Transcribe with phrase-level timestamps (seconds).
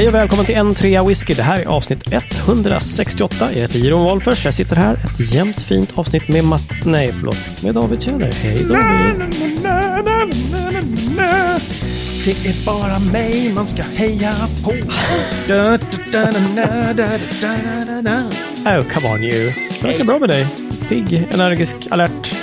[0.00, 1.34] Hej och välkommen till en trea whisky.
[1.34, 3.34] Det här är avsnitt 168.
[3.52, 4.44] Jag heter Jiron Wolffers.
[4.44, 4.94] Jag sitter här.
[4.94, 6.70] Ett jämnt fint avsnitt med Matt...
[6.84, 7.62] Nej, förlåt.
[7.62, 8.32] Med David Tjäder.
[8.32, 8.80] Hej David.
[12.24, 14.34] Det är bara mig man ska heja
[14.64, 14.70] på.
[14.70, 14.76] Oh,
[18.82, 19.52] come on you.
[19.80, 20.46] Det verkar bra med dig.
[20.88, 22.34] Pigg, energisk, alert.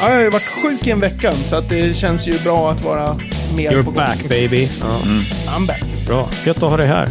[0.00, 2.70] Ja, jag har ju varit sjuk i en vecka så att det känns ju bra
[2.70, 3.20] att vara
[3.56, 4.68] mer You're på back baby.
[4.80, 5.00] Ja,
[5.56, 5.89] I'm back.
[6.06, 6.28] Bra.
[6.46, 7.08] Gött att ha dig här.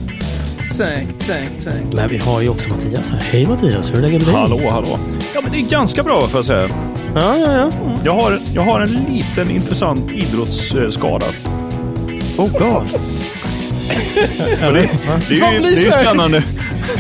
[0.78, 1.74] Tack, tack, tack.
[1.94, 3.20] Men vi har ju också Mattias här.
[3.32, 4.42] Hej Mattias, hur är läget med dig?
[4.42, 5.00] Hallå, hallå.
[5.36, 6.68] Ja, men det är ganska bra får jag säga.
[7.16, 7.72] Ja, ja, ja.
[8.04, 11.26] Jag har, jag har en liten intressant idrottsskada.
[12.38, 12.62] Oh god.
[14.62, 14.90] ja, det?
[15.30, 16.44] Det är ju, det är ju spännande.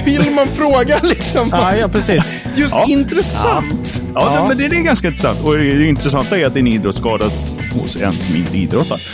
[0.05, 1.47] Vill man fråga liksom?
[1.51, 2.23] ja, ja, precis.
[2.55, 2.85] Just Ja.
[2.87, 4.03] intressant.
[4.15, 4.45] Ja, Ja.
[4.47, 5.43] men det är ganska intressant.
[5.43, 7.25] Och det intressanta är att det är en idrottsskada
[7.73, 9.01] hos en som inte idrottar.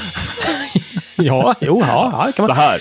[1.26, 2.58] Ja, jo, ja, det kan Det man.
[2.64, 2.80] här.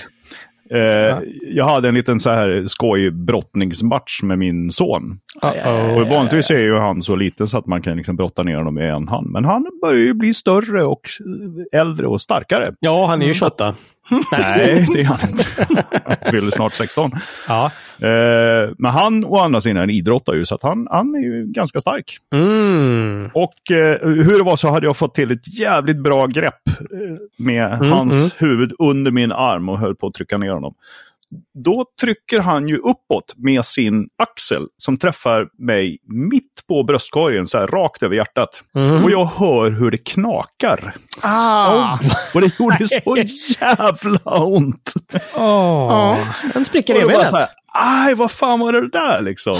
[0.71, 5.19] Eh, Jag hade en liten så här skoj brottningsmatch med min son.
[5.41, 6.01] Uh-oh.
[6.01, 8.73] Och vanligtvis är ju han så liten så att man kan liksom brotta ner honom
[8.75, 9.27] med en hand.
[9.31, 11.01] Men han börjar ju bli större och
[11.71, 12.73] äldre och starkare.
[12.79, 13.75] Ja, han är ju 28.
[14.09, 15.45] Nej, det är han inte.
[16.05, 17.11] Han fyller snart 16.
[17.47, 17.71] Ja.
[17.99, 21.81] Eh, men han å andra sidan idrottar ju, så att han, han är ju ganska
[21.81, 22.17] stark.
[22.33, 23.29] Mm.
[23.33, 27.45] Och eh, hur det var så hade jag fått till ett jävligt bra grepp eh,
[27.45, 28.29] med hans mm.
[28.37, 30.73] huvud under min arm och höll på att trycka ner honom.
[31.63, 37.57] Då trycker han ju uppåt med sin axel som träffar mig mitt på bröstkorgen, så
[37.57, 38.63] här rakt över hjärtat.
[38.75, 39.03] Mhm.
[39.03, 40.95] Och jag hör hur det knakar.
[41.21, 41.99] Ah.
[42.33, 43.17] Och det gjorde så
[43.59, 44.93] jävla ont.
[45.35, 46.17] Åh,
[46.55, 49.57] en spricka i här, aj vad fan var det där liksom?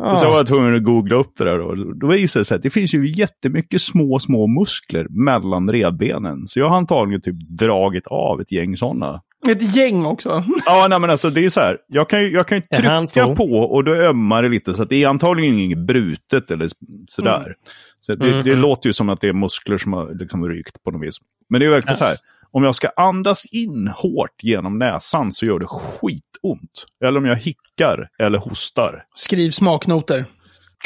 [0.00, 0.10] Ja.
[0.10, 1.58] Och så var jag tvungen att googla upp det där.
[1.58, 6.48] Då, då visade det sig att det finns ju jättemycket små, små muskler mellan revbenen.
[6.48, 9.20] Så jag har antagligen typ dragit av ett gäng sådana.
[9.48, 10.44] Ett gäng också.
[10.66, 11.78] Ja, nej men alltså det är så här.
[11.86, 14.74] Jag kan ju, jag kan ju trycka på och då ömmar det lite.
[14.74, 16.68] Så att det är antagligen inget brutet eller
[17.08, 17.54] sådär.
[18.00, 18.62] Så det, Mm, det mm.
[18.62, 21.16] låter ju som att det är muskler som har liksom rykt på något vis.
[21.48, 22.16] Men det är verkligen så här.
[22.50, 26.86] Om jag ska andas in hårt genom näsan så gör det skitont.
[27.04, 29.04] Eller om jag hickar eller hostar.
[29.14, 30.24] Skriv smaknoter.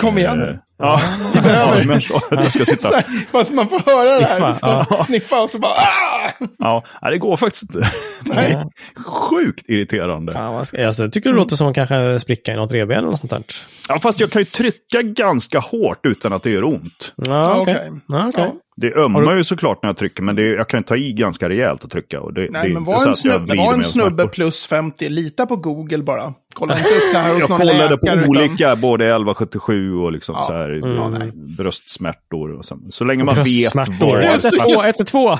[0.00, 0.42] Kom igen.
[0.42, 1.00] Eh, Ja,
[1.34, 2.88] Vi behöver- ja men så att jag ska Så sitta.
[3.32, 4.52] här, så man får höra det här.
[4.52, 6.46] Sniffa, Sniffa, sniffa och så bara ah!
[6.58, 7.78] Ja, nej, det går faktiskt inte.
[8.24, 8.64] Det är
[9.06, 10.32] sjukt irriterande.
[10.32, 13.08] Vad ska, alltså, jag tycker det låter som att kanske spricka i något revben eller
[13.08, 13.42] något sånt där.
[13.88, 17.12] Ja, fast jag kan ju trycka ganska hårt utan att det gör ont.
[17.16, 17.74] Ja, okej.
[17.74, 17.90] Okej.
[18.08, 18.50] Ja, okej.
[18.76, 18.88] Ja.
[18.88, 21.48] Det ömmar ju såklart när jag trycker, men det, jag kan ju ta i ganska
[21.48, 22.20] rejält och trycka.
[22.20, 25.08] Och det, det Nej, är men var en, snubbe, var en snubbe plus 50.
[25.08, 26.34] Lita på Google bara.
[26.54, 30.34] Kolla inte upp det här hos Jag kollade på utan- olika, både 1177 och liksom
[30.38, 30.44] Ja.
[30.48, 31.22] så här, Mm.
[31.22, 31.28] eh,
[31.58, 32.58] bröstsmärtor.
[32.58, 32.78] Och så.
[32.90, 34.24] så länge man vet vad...
[34.24, 35.38] Just det, 112, just 112.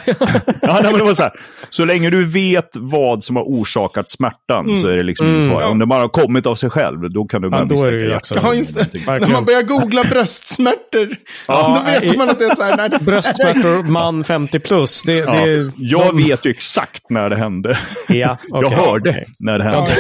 [0.63, 1.33] Ja, nej, men det var så, här,
[1.71, 5.51] så länge du vet vad som har orsakat smärtan så är det liksom Mm.
[5.51, 5.69] fara.
[5.69, 8.35] Om det bara har kommit av sig själv, då kan du det ju misstänka också-
[8.35, 9.19] hjärtat Ja, det.
[9.21, 11.17] När man börjar googla bröstsmärtor,
[11.49, 12.77] Ja, då vet man att det är så här.
[12.77, 12.91] Nej,
[13.27, 15.03] Bröstsmärtor, man 50 plus.
[15.03, 17.79] Det, Ja, det, jag vet ju exakt när det hände.
[18.09, 18.15] Ja,
[18.49, 19.25] jag okej, hörde okej.
[19.39, 19.91] när det Ja, hände.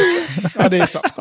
[0.42, 0.50] det.
[0.54, 1.14] ja, det är sant.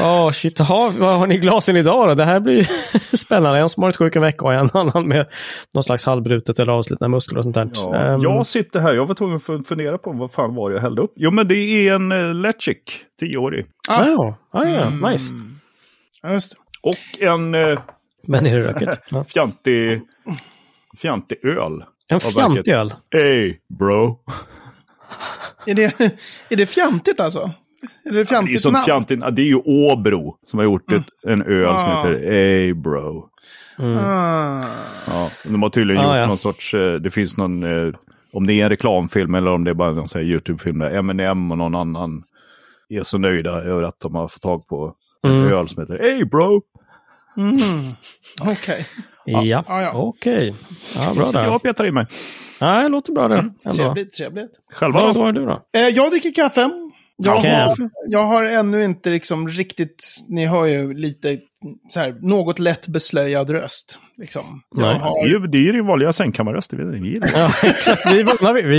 [0.00, 0.58] Åh, shit.
[0.58, 2.14] Ha, vad har ni i glasen idag då?
[2.14, 2.68] Det här blir
[3.16, 3.58] spännande.
[3.58, 5.26] En som har varit sjuk en vecka och en annan med
[5.74, 7.70] någon slags halvbrutet eller avslitna muskler och sånt där.
[7.74, 10.76] Ja, Ehm, jag sitter här, jag var tvungen att fundera på vad fan var det
[10.76, 11.12] jag hällde upp.
[11.16, 11.54] Jo, men det
[11.88, 13.66] är en uh, Lechik, tioårig.
[13.88, 14.04] Ah.
[14.06, 15.12] Ja, ah, ja, Mm.
[15.12, 15.32] nice.
[16.22, 16.54] Ja, just.
[16.82, 17.78] Och en uh,
[18.28, 19.00] Men är det rökigt?
[19.10, 19.24] Ja.
[19.28, 20.02] fjantig,
[20.96, 21.84] fjantig öl.
[22.08, 22.94] En fjantig öl.
[23.14, 24.18] Hey, bro.
[25.66, 26.00] Är det,
[26.48, 27.38] är det fjantigt alltså?
[27.40, 27.50] Är
[28.04, 31.42] det Det är, fjantigt sånt fjantigt, det är ju Åbro som har gjort ett, en
[31.42, 31.96] öl som Ah.
[32.06, 33.28] heter Hey, bro.
[33.78, 34.64] Ah.
[35.06, 36.26] Ja, de har tydligen Ah, gjort ja.
[36.26, 37.94] någon sorts, eh, det finns någon, eh,
[38.32, 41.58] om det är en reklamfilm eller om det är bara någon YouTube-film där Eminem och
[41.58, 42.22] någon annan
[42.88, 45.52] är så nöjda över att de har fått tag på en Mm.
[45.52, 46.62] öl som heter Hey bro.
[47.38, 47.56] Mm.
[48.40, 48.86] Okej.
[49.24, 49.92] Ja, Ja, ja.
[49.94, 50.54] okej.
[50.96, 51.44] Ja, bra Så där.
[51.44, 52.06] jag petar i mig.
[52.60, 53.38] Nej, det låter bra det.
[53.38, 53.72] Ändå.
[53.76, 54.50] Trevligt, trevligt.
[54.72, 55.20] Själva Vad då?
[55.20, 55.62] har du då?
[55.76, 56.70] Eh, jag dricker kaffe.
[57.16, 57.50] Jag, Okej.
[57.50, 61.38] har, jag har ännu inte liksom riktigt, ni hör ju lite
[61.88, 63.98] så här, något lätt beslöjad röst.
[64.16, 64.62] Liksom.
[64.74, 64.84] Nej.
[64.88, 67.20] Det är har, ju det är ju din vanliga sängkammarröst, det vet ni.
[67.34, 68.12] Ja, exakt.
[68.12, 68.20] Vi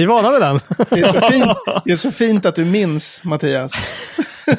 [0.04, 0.60] är vana vid den.
[0.90, 1.52] det, är så fint,
[1.86, 3.72] det är så fint att du minns, Mattias.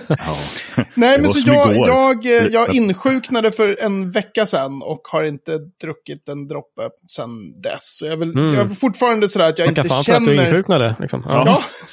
[0.09, 0.37] Ja.
[0.95, 5.59] Nej, men så jag, jag, eh, jag insjuknade för en vecka sedan och har inte
[5.83, 7.99] druckit en droppe sedan dess.
[7.99, 8.55] Så jag, vill, Mm.
[8.55, 10.45] jag är fortfarande sådär att jag inte fan för att du känner...
[10.47, 10.95] insjuknade.
[11.01, 11.25] Liksom.
[11.29, 11.43] Ja.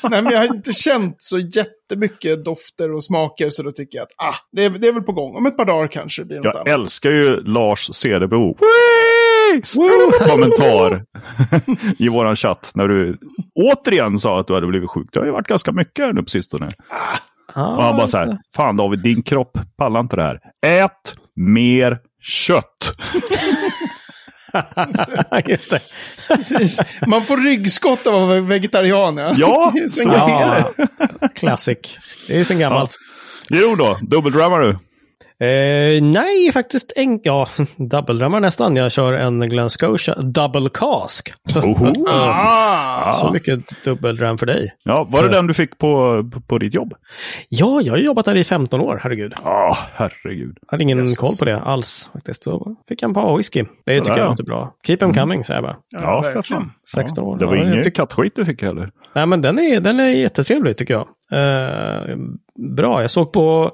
[0.01, 3.97] Ja, nej, men jag har inte känt så jättemycket dofter och smaker så då tycker
[3.97, 5.35] jag att ah, det, är, det är väl på gång.
[5.35, 6.67] Om ett par dagar kanske det blir något Jag annat.
[6.67, 8.55] älskar ju Lars Cederbo.
[10.27, 11.03] Kommentar
[11.97, 13.17] i våran chatt när du
[13.55, 15.07] återigen sa att du hade blivit sjuk.
[15.13, 16.69] Det har ju varit ganska mycket nu på sistone.
[17.61, 20.39] Och han bara så här, fan David, din kropp pallar inte det här.
[20.65, 22.93] Ät mer kött!
[25.47, 25.79] Just det.
[26.27, 26.79] Precis.
[27.07, 29.17] Man får ryggskott av att vara vegetarian.
[29.17, 30.87] Ja, Ja, Det är
[31.19, 31.27] det.
[31.35, 31.77] Classic.
[32.27, 32.95] Det är ju sen gammalt.
[33.49, 34.77] Jo då, dubbeldrammar du.
[35.39, 37.19] Eh, nej, faktiskt en...
[37.23, 37.47] Ja,
[37.77, 38.75] dubbeldrammar nästan.
[38.75, 41.33] Jag kör en Glen Scotia Double Cask.
[42.07, 44.73] Ah, Så mycket dubbeldram för dig.
[44.83, 46.93] Ja, var det den du fick på, på, ditt jobb?
[47.49, 49.33] Ja, jag har jobbat där i 15 år, herregud.
[49.43, 50.57] Ja, herregud.
[50.61, 51.17] Jag hade ingen Jesus.
[51.17, 52.43] koll på det alls faktiskt.
[52.43, 53.63] Så fick jag en par whisky.
[53.63, 54.29] Det Sådär, tycker jag ja.
[54.29, 54.73] låter bra.
[54.87, 55.77] Keep them coming, säger jag bara.
[55.89, 56.61] Ja, för verkligen.
[56.61, 56.71] fan.
[56.95, 57.37] 16 år.
[57.37, 58.91] Det var Ja, jag ingen tyck- kattskit du fick heller.
[59.15, 61.07] Nej, men den är, den är jättetrevlig tycker jag.
[61.31, 62.17] Eh,
[62.75, 63.71] bra, jag såg på...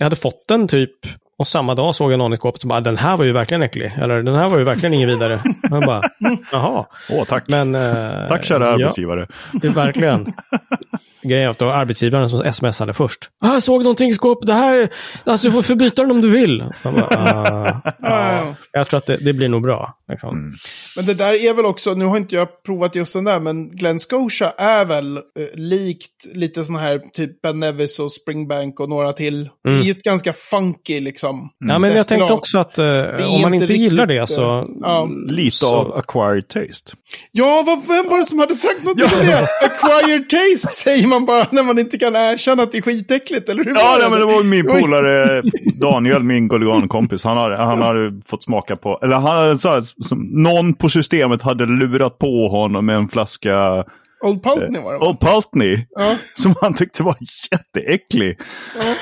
[0.00, 0.90] Jag hade fått den typ
[1.38, 3.62] och samma dag såg jag någon i skåpet som bara, den här var ju verkligen
[3.62, 3.92] äcklig.
[4.00, 5.40] Eller den här var ju verkligen ingen vidare.
[5.70, 6.02] Jag bara,
[6.52, 6.86] jaha.
[7.10, 7.44] Åh, tack.
[7.48, 9.26] Men, eh, tack kära ja, arbetsgivare.
[9.52, 10.32] det är verkligen.
[11.22, 13.28] Grejen är att det var arbetsgivaren som smsade först.
[13.44, 14.88] Ah, jag såg någonting i skåpet, det här,
[15.24, 16.64] alltså du får förbyta den om du vill.
[16.84, 18.54] Jag, bara, ah, ja.
[18.72, 19.96] jag tror att det, det blir nog bra.
[20.08, 20.30] Liksom.
[20.38, 20.52] Mm.
[20.96, 23.76] Men det där är väl också, nu har inte jag provat just den där, men
[23.76, 25.22] Glen Scotia är väl eh,
[25.54, 29.48] likt lite sån här typ Ben Nevis och Springbank och några till.
[29.64, 31.50] Det är ju ett ganska funky liksom.
[31.58, 34.58] Ja, men jag tänkte också att eh, om man inte inte gillar riktigt, det så...
[34.58, 35.08] eh, ja.
[35.28, 36.92] Lite Så- av acquired taste.
[37.32, 39.48] Ja, vad, vem var det som hade sagt något om det?
[39.64, 43.64] Acquired taste säger man bara när man inte kan erkänna att det är skitäckligt, eller
[43.64, 43.74] hur?
[43.74, 45.42] Ja, nej, men det var min polare
[45.74, 47.24] Daniel, min gulligankompis.
[47.24, 50.88] Han hade, han hade fått smaka på, eller han hade så här, som, någon på
[50.88, 53.84] systemet hade lurat på honom med en flaska
[54.22, 55.08] Old Pulteney var det va?
[55.08, 55.86] Old Pulteney.
[55.90, 56.16] Ja.
[56.34, 57.16] Som han tyckte var
[57.52, 58.38] jätteäcklig.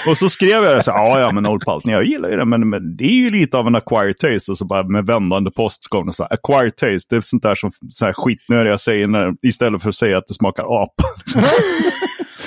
[0.09, 2.37] Och så skrev jag det så här, ja ja men Old Pulteney, jag gillar ju
[2.37, 4.51] det, men, men det är ju lite av en acquired taste.
[4.53, 7.21] Och så bara med vändande post så kom det så här, acquired taste, det är
[7.21, 10.83] sånt där som så här skitnödiga säger när, istället för att säga att det smakar
[10.83, 11.05] apa.
[11.19, 11.43] Liksom.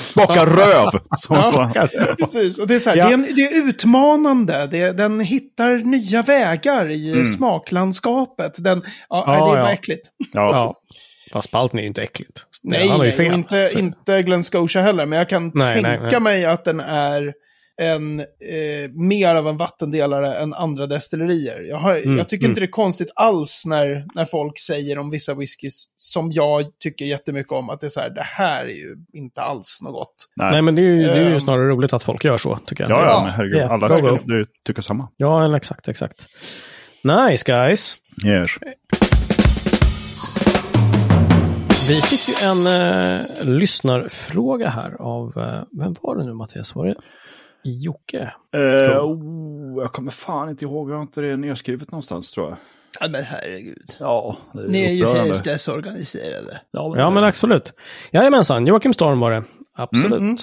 [0.06, 1.00] smakar röv.
[1.30, 1.88] Ja.
[2.20, 3.06] Precis, och det är, så här, Ja.
[3.08, 4.68] det, är en, det är utmanande.
[4.72, 7.26] Det, den hittar nya vägar i Mm.
[7.26, 8.64] smaklandskapet.
[8.64, 9.64] Den, ja, Ja, det är ja.
[9.64, 10.08] bara äckligt.
[10.34, 10.76] Ja.
[11.32, 12.46] Fast Palten är ju inte äckligt.
[12.64, 13.28] Nej, han har ju nej fel.
[13.28, 15.06] och inte, Så- inte Glen Scotia heller.
[15.06, 16.20] Men jag kan Nej, tänka nej, nej.
[16.20, 17.34] mig att den är
[17.82, 18.26] en, eh,
[18.94, 21.62] mer av en vattendelare än andra destillerier.
[21.70, 22.52] Jag, har, Mm, jag tycker mm.
[22.52, 27.06] inte det är konstigt alls när, när folk säger om vissa whiskys som jag tycker
[27.06, 27.70] jättemycket om.
[27.70, 30.16] Att det är så här, det här är ju inte alls något gott.
[30.36, 31.40] Nej, men det är, ju, det är ju Ehm.
[31.40, 32.92] snarare roligt att folk gör så, tycker jag.
[32.92, 33.58] Ja, ja, men herregud.
[33.58, 35.08] Yeah, Alla ska du tycka samma.
[35.18, 36.26] Ja, exakt, exakt.
[37.04, 37.96] Nice guys.
[38.26, 38.52] Yes.
[41.92, 43.26] Vi fick ju en eh,
[43.60, 46.76] lyssnarfråga här av, eh, vem var det nu Mattias?
[46.76, 46.96] Var det
[47.64, 48.34] Jocke?
[48.56, 52.58] Eh, oh, jag kommer fan inte ihåg, jag har inte det nedskrivet någonstans tror jag.
[53.00, 53.96] Ja, men herregud.
[54.00, 56.62] Ja, det är, Ni är ju helt desorganiserade.
[56.72, 57.74] Ja, men absolut.
[58.12, 59.44] Jajamensan, Joakim Storm var det.
[59.76, 60.20] Absolut.
[60.20, 60.38] Mm,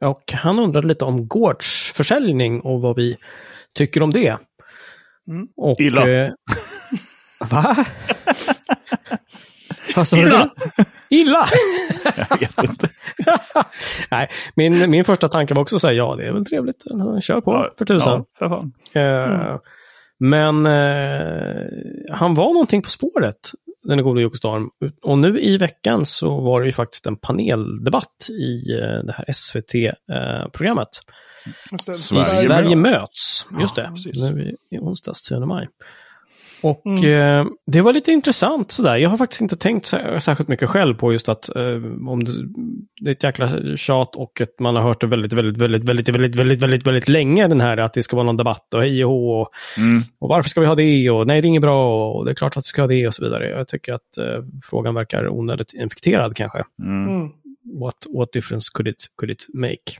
[0.00, 3.16] Och han undrade lite om gårdsförsäljning och vad vi
[3.74, 4.38] tycker om det.
[5.28, 5.48] Mm.
[5.56, 6.10] Och, Illa.
[6.10, 6.32] Eh,
[7.50, 7.76] va?
[9.94, 10.18] Du?
[10.18, 10.50] Illa.
[11.10, 11.46] Illa!
[12.30, 12.88] Jag vet inte.
[14.10, 16.84] Nej, min, min första tanke var också att säga ja, det är väl trevligt.
[17.24, 18.24] Kör på Ja, för tusan.
[18.40, 18.72] Ja, för fan.
[18.92, 19.56] Eh,
[20.18, 21.66] Men eh,
[22.12, 23.36] han var någonting på spåret,
[23.88, 24.68] den gode Jocke Storm.
[25.02, 29.24] Och nu i veckan så var det ju faktiskt en paneldebatt i eh, det här
[29.32, 30.88] SVT-programmet.
[31.94, 33.46] Sverige Sverige, möts.
[33.50, 33.60] möts.
[33.60, 34.16] Just Ja, det, precis.
[34.30, 35.68] nu i, i onsdags 10 maj.
[36.62, 37.40] Och Mm.
[37.40, 38.96] eh, det var lite intressant sådär.
[38.96, 39.86] Jag har faktiskt inte tänkt
[40.18, 41.64] särskilt mycket själv på just att eh,
[42.08, 42.32] om det,
[43.00, 46.08] det är ett jäkla tjat och att man har hört det väldigt, väldigt, väldigt, väldigt,
[46.08, 49.04] väldigt, väldigt, väldigt, väldigt länge den här att det ska vara någon debatt och hej
[49.04, 50.02] och hå och, Mm.
[50.20, 52.34] och varför ska vi ha det och nej det är inget bra och det är
[52.34, 53.48] klart att vi ska ha det och så vidare.
[53.50, 56.64] Jag tycker att eh, frågan verkar onödigt infekterad kanske.
[56.82, 57.30] Mm.
[57.64, 57.80] Mm.
[57.80, 59.98] What, what difference could it, could it make?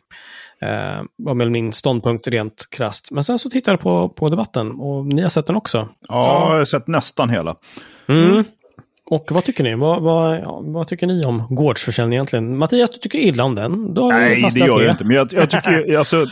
[0.61, 3.11] Eh, var väl min ståndpunkt rent krasst.
[3.11, 5.88] Men sen så tittar jag på, på debatten och ni har sett den också.
[6.09, 7.56] Ja, jag har sett nästan hela.
[8.06, 8.44] Mm.
[9.06, 9.75] Och vad tycker ni?
[9.75, 12.59] Vad, vad, ja, vad tycker ni om gårdsförsäljning egentligen?
[12.59, 13.94] Mattias, du tycker illa om den?
[13.94, 15.04] Då har vi Nej, det gör jag inte.
[15.04, 16.26] Men jag, jag tycker, alltså,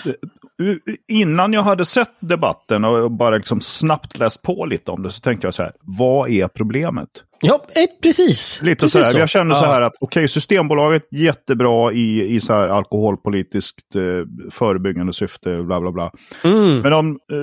[1.08, 5.20] innan jag hade sett debatten och bara liksom snabbt läst på lite om det så
[5.20, 7.08] tänkte jag så här, vad är problemet?
[7.44, 8.62] Ja, eh, precis.
[8.62, 12.52] Lite precis så här, jag känner så här att okej, Systembolaget jättebra i, i så
[12.52, 14.02] här alkoholpolitiskt eh,
[14.50, 16.10] förebyggande syfte, bla bla bla.
[16.44, 16.78] Mm.
[16.80, 17.36] Men om eh,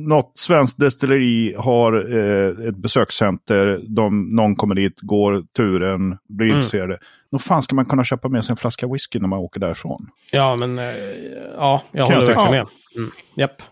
[0.00, 6.56] något svenskt destilleri har eh, ett besökscenter, de, någon kommer dit, går turen, blir Mm.
[6.56, 6.98] intresserade.
[7.32, 10.08] Då fan ska man kunna köpa med sig en flaska whisky när man åker därifrån?
[10.32, 10.84] Ja, men eh,
[11.56, 12.66] ja, jag Kan håller jag verkligen med.
[12.96, 13.10] Mm.
[13.36, 13.62] Japp.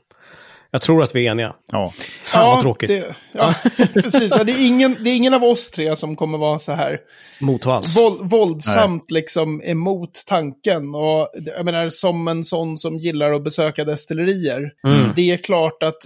[0.71, 1.55] Jag tror att vi är eniga.
[1.73, 1.93] Ja.
[2.25, 2.89] Fan vad tråkigt.
[2.89, 3.55] Det, ja,
[3.95, 4.33] precis.
[4.37, 6.99] Ja, det, är ingen, det är ingen av oss tre som kommer vara så här
[7.41, 7.97] Motvalls.
[7.99, 10.95] våld, våldsamt liksom emot tanken.
[10.95, 14.71] Och jag menar, som en sån som gillar att besöka destillerier.
[14.87, 15.13] Mm.
[15.17, 15.99] Det är klart att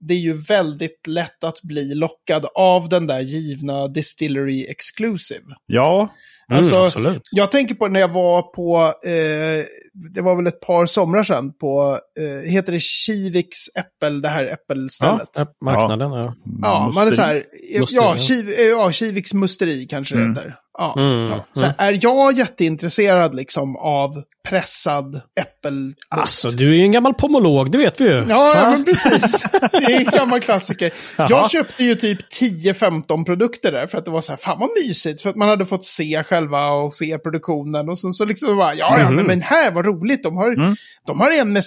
[0.00, 5.44] det är ju väldigt lätt att bli lockad av den där givna distillery exclusive.
[5.66, 6.08] Ja,
[6.50, 7.22] Mm, Alltså, absolut.
[7.30, 9.64] Jag tänker på när jag var på, eh,
[10.14, 14.44] det var väl ett par somrar sedan, på, eh, heter det Kiviks Äppel, det här
[14.44, 15.38] Ja, äppelstället?
[15.38, 16.34] äh, marknaden, ja.
[16.62, 17.34] Ja, man är så här,
[17.80, 18.22] Musteri, ja, ja.
[18.22, 20.34] Kiv, eh, ja, Kiviks musteri kanske det Mm.
[20.36, 20.54] heter.
[20.78, 20.94] Ja.
[20.98, 21.40] Mm.
[21.54, 25.94] Så här, är jag jätteintresserad liksom av pressad äppel?
[26.08, 28.24] Alltså, du är ju en gammal pomolog, det vet vi ju.
[28.28, 29.42] Ja, ja, men precis.
[29.72, 30.92] Det är en gammal klassiker.
[31.16, 34.68] Jag köpte ju typ 10-15 produkter där för att det var så här, fan vad
[34.86, 35.22] mysigt.
[35.22, 37.88] För att man hade fått se själva och se produktionen.
[37.88, 40.22] Och sen så liksom bara, ja, ja, men, men här, vad roligt.
[40.22, 40.74] De har, Mm.
[41.06, 41.64] de har en med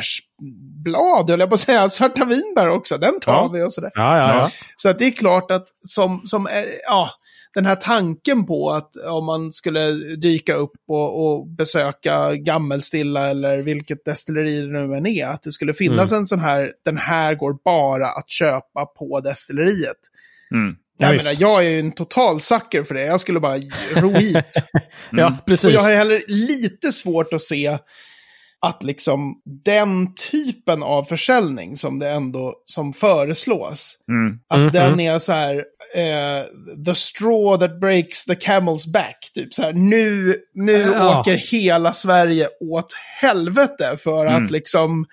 [0.00, 1.88] svartvinbärsblad, höll jag på att säga.
[1.90, 3.50] Svarta vinbär också, den tar Ja.
[3.52, 3.90] vi och sådär.
[3.94, 4.50] Ja, ja.
[4.76, 6.52] Så att det är klart att som, som eh,
[6.86, 7.10] ja,
[7.54, 13.58] den här tanken på att om man skulle dyka upp och, och besöka Gammelstilla eller
[13.62, 17.34] vilket destilleri det nu än är, att det skulle finnas en sån här, den här
[17.34, 19.96] går bara att köpa på destilleriet.
[20.54, 20.74] Mm.
[21.00, 23.04] Ja, jag menar, jag är ju en total sucker för det.
[23.06, 23.56] Jag skulle bara
[23.96, 24.54] ro hit.
[25.12, 25.74] ja Och precis.
[25.74, 27.78] jag har heller lite svårt att se
[28.62, 34.38] att liksom den typen av försäljning som det ändå som föreslås, Mm.
[34.48, 34.72] att Mhm.
[34.72, 35.56] den är så här,
[35.96, 36.44] eh,
[36.86, 39.30] the straw that breaks the camel's back.
[39.34, 41.20] Typ så här, nu, nu Ja.
[41.20, 44.44] åker hela Sverige åt helvete för Mm.
[44.44, 45.06] att liksom,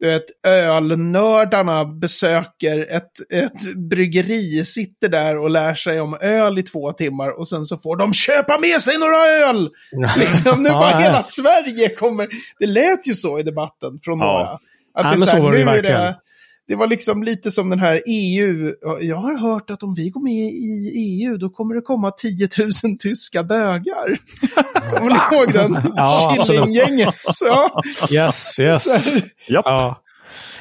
[0.00, 6.62] du vet, ölnördarna besöker ett, ett bryggeri, sitter där och lär sig om öl i
[6.62, 9.70] två timmar och sen så får de köpa med sig några öl!
[10.16, 12.28] Liksom, nu bara hela Sverige kommer...
[12.58, 14.48] Det lät ju så i debatten från några.
[14.48, 14.60] Att
[14.94, 16.00] Ja, det, är så så var det ju nu är verkligen.
[16.00, 16.16] det,
[16.68, 18.72] det var liksom lite som den här EU.
[19.00, 22.48] Jag har hört att om vi går med i EU då kommer det komma 10
[22.84, 24.06] 000 tyska bögar.
[24.98, 25.92] Kommer ni ihåg den?
[25.96, 26.36] Ja.
[26.46, 27.14] Killinggänget.
[27.20, 27.68] Så,
[28.14, 29.06] Yes, yes.
[29.48, 29.64] Japp.
[29.64, 30.02] Ja.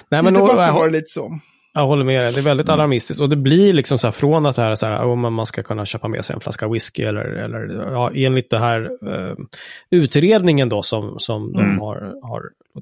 [0.09, 1.39] Nej, I men då, debatten var det lite så.
[1.73, 2.33] jag håller med dig.
[2.33, 3.21] Det är väldigt alarmistiskt.
[3.21, 5.45] Och det blir liksom så här från att det här är så här, om man
[5.45, 9.35] ska kunna köpa med sig en flaska whisky eller, eller ja, enligt det här eh,
[9.91, 11.79] utredningen då som, som de Mm.
[11.79, 11.95] har,
[12.29, 12.41] har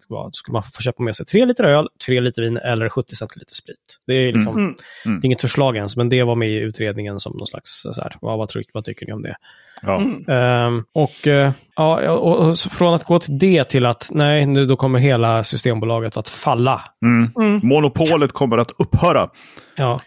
[0.09, 2.89] vara, så ska man få köpa med sig tre liter öl, tre liter vin eller
[2.89, 3.99] 70 centiliter sprit.
[4.07, 4.75] Det är liksom Mm.
[5.05, 5.19] Mm.
[5.19, 8.01] det är inget förslag ens, men det var med i utredningen som någon slags, så
[8.01, 9.35] här, vad, vad, tycker, vad tycker ni om det?
[9.81, 9.97] Ja.
[9.97, 10.25] Mm.
[10.27, 14.65] Ehm, och, eh, ja, och, och från att gå till det till att nej, nu
[14.65, 16.81] då kommer hela Systembolaget att falla.
[17.05, 17.31] Mm.
[17.37, 17.59] Mm.
[17.63, 19.29] Monopolet kommer att upphöra.
[19.75, 20.01] Ja.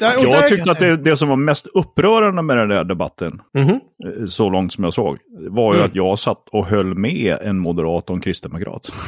[0.00, 3.40] Ja, och Jag tyckte att det, det som var mest upprörande med den där debatten,
[3.54, 3.68] Mhm.
[3.70, 5.18] eh, så långt som jag såg,
[5.50, 5.90] var ju Mm.
[5.90, 8.88] att jag satt och höll med en moderat och en kristdemokrat.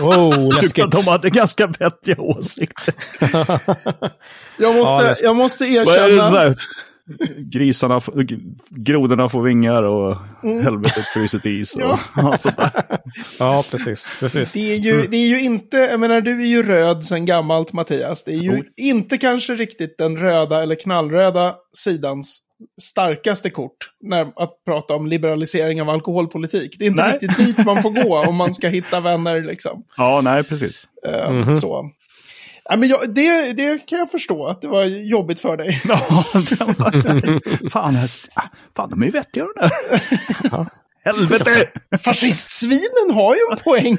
[0.00, 0.84] Wow, Tyckte läskigt.
[0.84, 2.94] att de hade ganska vettiga åsikter.
[3.20, 3.60] jag,
[4.58, 6.54] Ja, måste, det- jag måste erkänna.
[7.38, 8.00] Grisarna,
[8.70, 10.16] grodorna får vingar och
[10.62, 11.74] helvetet fryser is.
[11.76, 11.98] Och Ja.
[12.14, 12.70] allt sånt där.
[13.38, 14.16] Ja, precis.
[14.20, 14.52] precis.
[14.52, 17.72] Det är, ju, det är ju inte, jag menar du är ju röd sen gammalt
[17.72, 18.24] Mattias.
[18.24, 18.60] Det är ju Oh.
[18.76, 22.40] inte kanske riktigt den röda eller knallröda sidans
[22.80, 26.76] starkaste kort när att prata om liberalisering av alkoholpolitik.
[26.78, 27.18] Det är inte Nej.
[27.22, 29.84] riktigt dit man får gå om man ska hitta vänner liksom.
[29.96, 30.88] Ja, nej, precis.
[31.08, 31.54] Eh, Mhm.
[31.54, 31.90] Så.
[32.70, 35.80] Ja, men jag, det, det kan jag förstå att det var jobbigt för dig.
[35.88, 38.42] Ja, här, fan, häst, ah,
[38.76, 39.70] fan, de är ju vettiga de där.
[41.04, 41.50] Helvete!
[42.04, 43.96] Fascistsvinen har ju en poäng.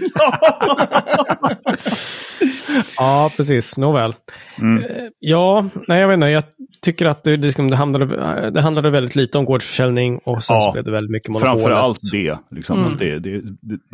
[2.98, 3.78] Ja, precis.
[3.78, 4.16] Nåväl.
[4.58, 4.84] Mm.
[4.84, 6.28] Eh, Ja, nej jag vet inte.
[6.28, 6.44] Jag
[6.82, 10.56] tycker att det, det, liksom, det, handlade, det handlade väldigt lite om gårdsförsäljning och sen
[10.56, 11.54] Ja, så blev det väldigt mycket monopolet.
[11.64, 12.38] Framför allt det.
[12.52, 12.98] Liksom, Mm.
[12.98, 13.42] det, det.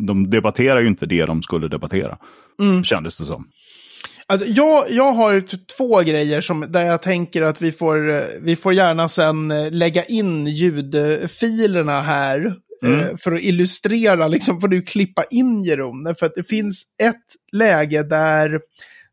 [0.06, 2.18] De debatterar ju inte det de skulle debattera.
[2.60, 2.84] Mm.
[2.84, 3.46] Kändes det som.
[4.32, 5.40] Alltså, jag, jag har
[5.76, 9.70] två grejer som, där jag tänker att vi får, eh, vi får gärna sen eh,
[9.70, 12.54] lägga in ljudfilerna här.
[12.84, 13.00] Mm.
[13.00, 16.14] eh, För att illustrera, liksom får du klippa in Jeroen.
[16.14, 17.16] För att det finns ett
[17.52, 18.60] läge där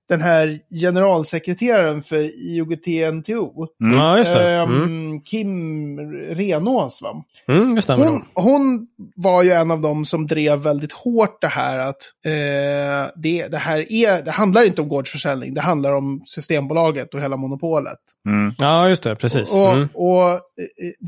[0.10, 3.98] den här generalsekreteraren för IOGT-NTO, Mm.
[3.98, 4.50] Ja, just det.
[4.50, 5.22] ehm, Mm.
[5.22, 6.00] Kim
[6.36, 7.24] Renås, va?
[7.48, 11.48] Mm, det stämmer Hon, hon var ju en av dem som drev väldigt hårt det
[11.48, 16.24] här att eh, det, det här är, det handlar inte om gårdsförsäljning, det handlar om
[16.26, 17.98] Systembolaget och hela monopolet.
[18.30, 18.54] Mm.
[18.58, 19.16] Ja, just det.
[19.16, 19.54] Precis.
[19.54, 19.88] Och, Mm.
[19.94, 20.40] och eh,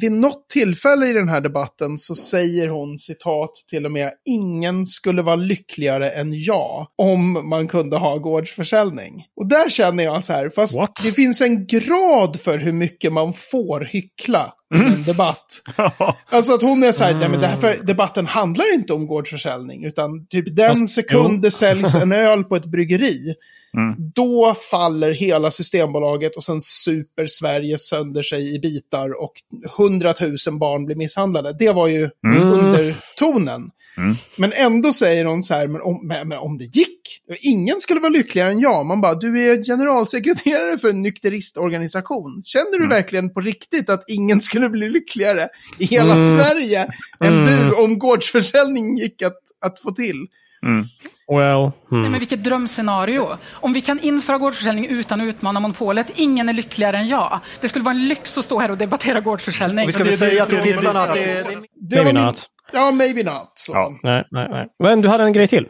[0.02, 4.86] vid något tillfälle i den här debatten så säger hon citat till och med ingen
[4.86, 9.26] skulle vara lyckligare än jag om man kunde ha gårdsförsäljning.
[9.36, 10.92] Och där känner jag så här, fast What?
[11.06, 15.62] det finns en grad för hur mycket man får hyckla i en debatt.
[16.30, 19.08] Alltså att hon är så här, nej men det här för, debatten handlar inte om
[19.08, 21.40] gårdsförsäljning, utan typ den Fast- sekund jo.
[21.42, 23.34] det säljs en öl på ett bryggeri,
[23.78, 23.96] Mm.
[24.16, 29.34] då faller hela Systembolaget och sen super Sverige sönder sig i bitar och
[29.78, 31.56] hundratusen barn blir misshandlade.
[31.60, 32.42] Det var ju Mm.
[32.52, 33.72] undertonen.
[33.98, 34.16] Mm.
[34.38, 36.98] Men ändå säger hon så här, men om, men, om det gick,
[37.42, 38.86] ingen skulle vara lyckligare än jag.
[38.86, 42.42] Man bara, du är generalsekreterare för en nykteristorganisation.
[42.46, 45.48] Känner du verkligen på riktigt att ingen skulle bli lyckligare
[45.80, 46.30] i hela Mm.
[46.32, 46.82] Sverige
[47.24, 47.46] än Mm.
[47.70, 50.28] du om gårdsförsäljning gick att, att få till?
[51.32, 52.02] Well, hmm.
[52.02, 53.38] Nej, men vilket drömscenario.
[53.52, 57.40] Om vi kan införa gårdsförsäljning utan att utmana monopolet, ingen är lyckligare än jag.
[57.62, 59.86] Det skulle vara en lyx att stå här och debattera gårdsförsäljning.
[59.88, 61.44] Vi ska väl säga till tittarna att det,
[61.90, 62.46] Det Maybe min- not.
[62.74, 63.52] Ja, maybe not.
[63.56, 63.72] Så.
[63.74, 63.92] Ja.
[64.04, 64.68] nej, nej, nej.
[64.84, 65.68] Men du hade en grej till.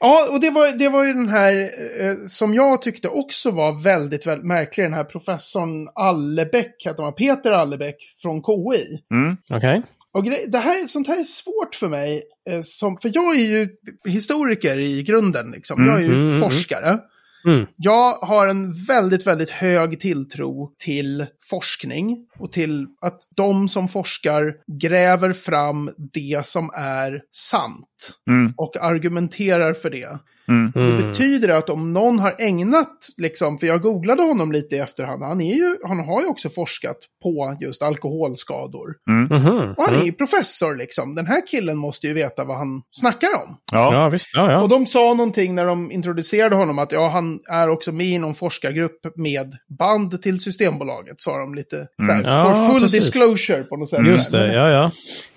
[0.00, 1.60] Ja, och det var, det var ju den här
[2.00, 4.84] eh, som jag tyckte också var väldigt, väldigt märklig.
[4.86, 8.98] Den här professorn Allebäck, heter han, Peter Allebäck från KI.
[9.14, 9.36] Mm.
[9.50, 9.82] Okej.
[10.14, 13.68] Och det här, sånt här är svårt för mig, eh, som, för jag är ju
[14.04, 15.50] historiker i grunden.
[15.50, 15.84] Liksom.
[15.84, 16.40] Jag är ju Mm, mm, mm.
[16.40, 16.98] forskare.
[17.46, 17.66] Mm.
[17.76, 24.54] Jag har en väldigt, väldigt hög tilltro till forskning och till att de som forskar
[24.80, 28.54] gräver fram det som är sant Mm.
[28.56, 30.18] och argumenterar för det.
[30.52, 30.72] Mm.
[30.74, 31.08] Det Mm.
[31.10, 35.40] betyder att om någon har ägnat, liksom, för jag googlade honom lite i efterhand, han,
[35.40, 38.94] är ju, han har ju också forskat på just alkoholskador.
[39.10, 39.74] Mhm.
[39.76, 40.06] Och han är Mm.
[40.06, 41.14] ju professor liksom.
[41.14, 43.56] Den här killen måste ju veta vad han snackar om.
[43.72, 43.94] Ja.
[43.94, 44.30] Ja, visst.
[44.34, 44.62] Ja, ja.
[44.62, 48.18] Och de sa någonting när de introducerade honom att ja, han är också med i
[48.18, 52.32] någon forskargrupp med band till Systembolaget, sa de lite så här, Mm.
[52.32, 53.04] Ja, for full precis.
[53.04, 54.06] disclosure på något sätt.
[54.06, 54.90] Just det, ja, ja.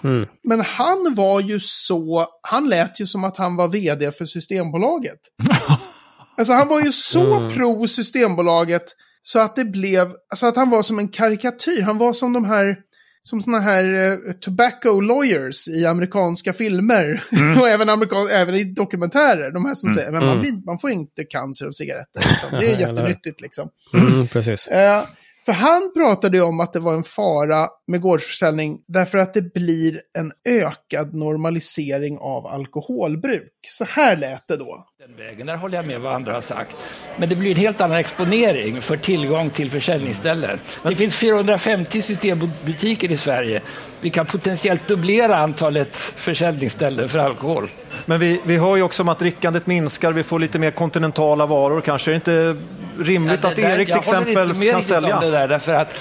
[0.04, 0.28] Mm.
[0.44, 5.05] Men han var ju så, han lät ju som att han var vd för Systembolaget.
[6.38, 7.54] alltså han var ju så Mm.
[7.54, 8.84] pro Systembolaget
[9.22, 11.82] så att det blev, alltså att han var som en karikatyr.
[11.82, 12.76] Han var som de här,
[13.22, 17.24] som såna här eh, tobacco lawyers i amerikanska filmer.
[17.62, 19.52] och även, amerikan, även i dokumentärer.
[19.52, 20.42] De här som säger, men man, Mm.
[20.42, 22.20] blir, man får inte cancer av cigaretter.
[22.30, 22.60] Liksom.
[22.60, 23.70] Det är jättenyttigt liksom.
[23.94, 24.68] Mm, precis.
[24.68, 25.04] Eh,
[25.46, 29.54] för han pratade ju om att det var en fara med gårdsförsäljning därför att det
[29.54, 33.52] blir en ökad normalisering av alkoholbruk.
[33.68, 34.86] Så här lät det då.
[35.00, 36.76] Den vägen, där håller jag med vad andra har sagt.
[37.18, 40.60] Men det blir en helt annan exponering för tillgång till försäljningsställen.
[40.84, 43.62] Det finns 450 systembutiker i Sverige.
[44.02, 47.68] Vi kan potentiellt dubblera antalet försäljningsställen för alkohol.
[48.06, 51.46] Men vi, vi hör ju också om att drickandet minskar, vi får lite mer kontinentala
[51.46, 51.82] varor.
[51.82, 52.56] Kanske är det inte
[53.04, 55.20] rimligt Ja, att det där- Erik till jag håller exempel inte med kan om sälja?
[55.20, 55.96] Det där, därför att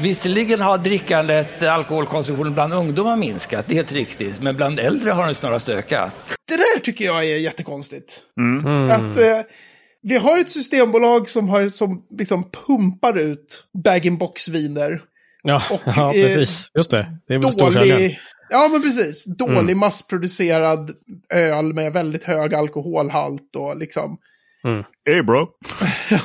[0.00, 4.42] visserligen har drickandet, alkoholkonsumtionen bland ungdomar minskat, det är helt riktigt.
[4.42, 6.14] Men bland äldre har den snarast ökat.
[6.48, 8.20] Det där tycker jag är jättekonstigt.
[8.40, 8.90] Mm.
[8.90, 9.40] Att eh,
[10.02, 15.00] vi har ett systembolag som, har, som liksom pumpar ut bag-in-box-viner.
[15.42, 16.70] Ja, Och, ja, eh, precis.
[16.74, 17.06] Just det.
[17.28, 17.52] Det är väl.
[17.52, 18.18] Dålig,
[18.50, 19.78] ja men precis, dålig Mm.
[19.78, 20.90] massproducerad
[21.34, 24.18] öl med väldigt hög alkoholhalt och liksom.
[25.10, 25.46] Hey bro.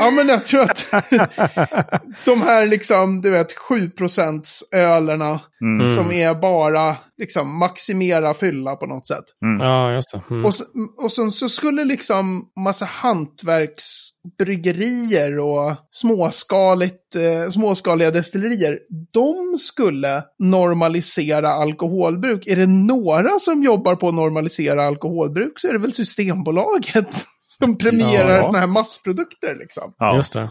[0.00, 0.86] ja, men jag tror att
[2.24, 5.94] de här liksom, du vet, 7% ölerna Mm.
[5.94, 9.24] som är bara liksom maximera fylla på något sätt.
[9.60, 10.22] Ja, just det.
[10.30, 10.44] Mm.
[10.44, 10.52] Och,
[11.04, 18.78] och sen så skulle liksom massa hantverksbryggerier och småskaligt, eh, småskaliga destillerier,
[19.12, 22.46] de skulle normalisera alkoholbruk.
[22.46, 27.14] Är det några som jobbar på att normalisera alkoholbruk så är det väl Systembolaget
[27.58, 28.42] som premierar Ja.
[28.42, 29.94] såna här massprodukter liksom.
[29.98, 30.16] Ja.
[30.16, 30.50] Just det.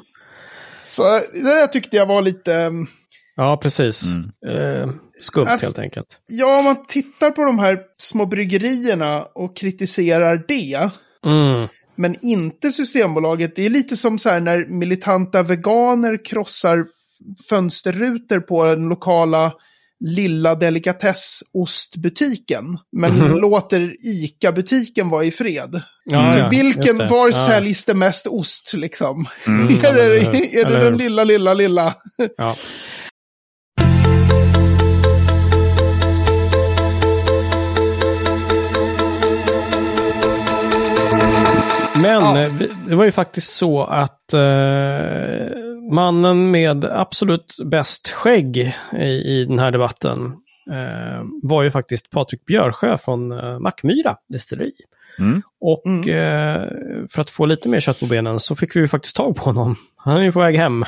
[0.79, 2.53] Så det där tyckte jag var lite...
[2.55, 2.87] mm,
[3.35, 4.03] Ja, precis.
[4.47, 4.89] Eh,
[5.21, 6.19] skumt Alltså- helt enkelt.
[6.27, 10.89] Ja, om man tittar på de här små bryggerierna och kritiserar det,
[11.25, 11.67] Mm.
[11.95, 13.55] men inte Systembolaget.
[13.55, 16.85] Det är lite som så här när militanta veganer krossar
[17.49, 19.53] fönsterrutor på den lokala
[20.05, 22.63] lilla delikatessostbutiken.
[22.97, 25.81] Men låter ICA-butiken vara i fred.
[26.05, 27.31] Ja, så ja, vilken, var Ja.
[27.47, 29.27] säljs det mest ost liksom?
[29.47, 30.35] Mm, är det, eller hur?
[30.35, 31.95] är det Eller den lilla, lilla, lilla?
[32.37, 32.55] Ja.
[41.95, 42.41] Men Ja.
[42.43, 42.51] eh,
[42.85, 44.39] det var ju faktiskt så att eh,
[45.91, 48.57] mannen med absolut bäst skägg
[48.93, 50.25] i, i den här debatten,
[50.71, 54.71] eh, var ju faktiskt Patrik Björsjö från eh, Mackmyra destilleri.
[55.19, 55.41] Mm.
[55.59, 56.67] Och eh,
[57.09, 59.43] för att få lite mer kött på benen så fick vi ju faktiskt tag på
[59.43, 59.75] honom.
[59.95, 60.85] Han är ju på väg hem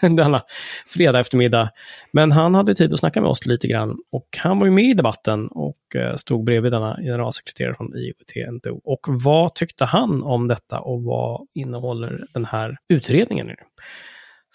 [0.00, 0.42] denna
[0.86, 1.70] fredag eftermiddag.
[2.12, 4.84] Men han hade tid att snacka med oss lite grann och han var ju med
[4.84, 8.80] i debatten och eh, stod bredvid denna generalsekreterare från IOT-NTO.
[8.84, 13.56] Och vad tyckte han om detta och vad innehåller den här utredningen nu?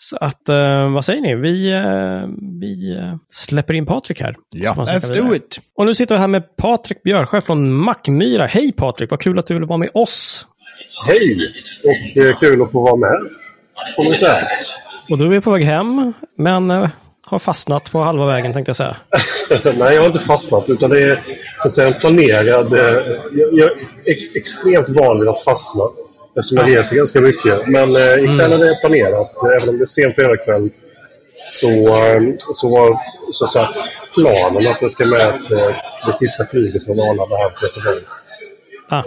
[0.04, 1.36] Så att, eh, vad säger ni?
[1.36, 2.30] Vi, eh,
[2.62, 4.36] vi eh, släpper in Patrik här.
[4.50, 4.74] Ja.
[4.74, 5.60] Let's do it!
[5.78, 8.46] Och nu sitter jag här med Patrik Björsjö från Mackmyra.
[8.48, 10.46] Hej Patrik, vad kul att du vill vara med oss.
[11.08, 11.32] Hej!
[11.86, 13.30] Och eh, kul att få vara med.
[14.20, 14.34] Säga.
[15.10, 16.90] Och du är på väg hem, men eh,
[17.26, 18.98] har fastnat på halva vägen tänkte jag säga.
[19.64, 20.70] Nej, jag har inte fastnat.
[20.70, 21.24] Utan det är
[21.58, 22.74] så att säga, en planerad...
[22.74, 22.80] Eh,
[23.32, 25.84] jag, jag är ex- extremt van vid att fastna.
[26.38, 27.68] Eftersom jag reser ganska mycket.
[27.68, 29.32] Men eh, ikväll är det planerat.
[29.62, 30.70] Även om det är sen fredagkväll
[31.46, 33.00] så, eh, så var
[33.32, 33.70] så att säga,
[34.16, 35.28] planen att jag ska med
[35.60, 38.04] eh, det sista flyget från Arlanda här till Göteborg.
[38.90, 39.04] Ah,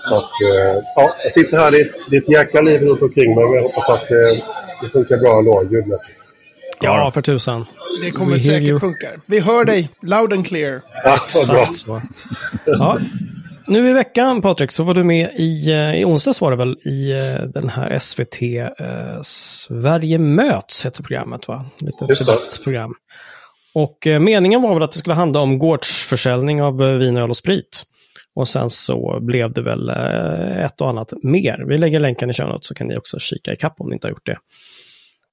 [0.00, 1.70] Så att, eh, ja, jag sitter här.
[1.70, 3.44] Det är, det är ett jäkla liv runt omkring mig.
[3.44, 4.44] Men jag hoppas att eh,
[4.82, 6.18] det funkar bra ändå ljudmässigt.
[6.80, 7.66] ja, för tusan.
[8.04, 9.08] Det kommer We säkert funka.
[9.26, 10.80] Vi hör dig loud and clear.
[11.04, 11.60] Ja, bra.
[11.62, 12.02] Exakt så.
[12.64, 12.98] Ja.
[13.68, 16.76] Nu i veckan, Patrik, så var du med i, eh, i onsdags var det väl,
[16.84, 21.66] i eh, den här SVT eh, Sverige möts, heter programmet va?
[21.78, 22.94] Lite debattprogram.
[23.74, 27.30] Och eh, meningen var väl att det skulle handla om gårdsförsäljning av eh, vin, öl
[27.30, 27.82] och sprit.
[28.34, 31.64] Och sen så blev det väl eh, ett och annat mer.
[31.68, 34.06] Vi lägger länken i notes så kan ni också kika i kapp om ni inte
[34.06, 34.38] har gjort det.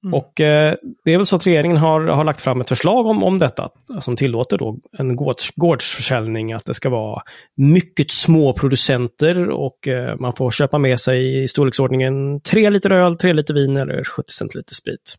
[0.04, 0.14] Mm.
[0.14, 3.24] Och eh, det är väl så att regeringen har, har lagt fram ett förslag om,
[3.24, 3.68] om detta,
[4.00, 7.22] som tillåter då en gårds, gårdsförsäljning, att det ska vara
[7.56, 13.16] mycket små producenter och eh, man får köpa med sig i storleksordningen 3 liter öl,
[13.16, 15.16] 3 liter vin eller 70 centiliter sprit.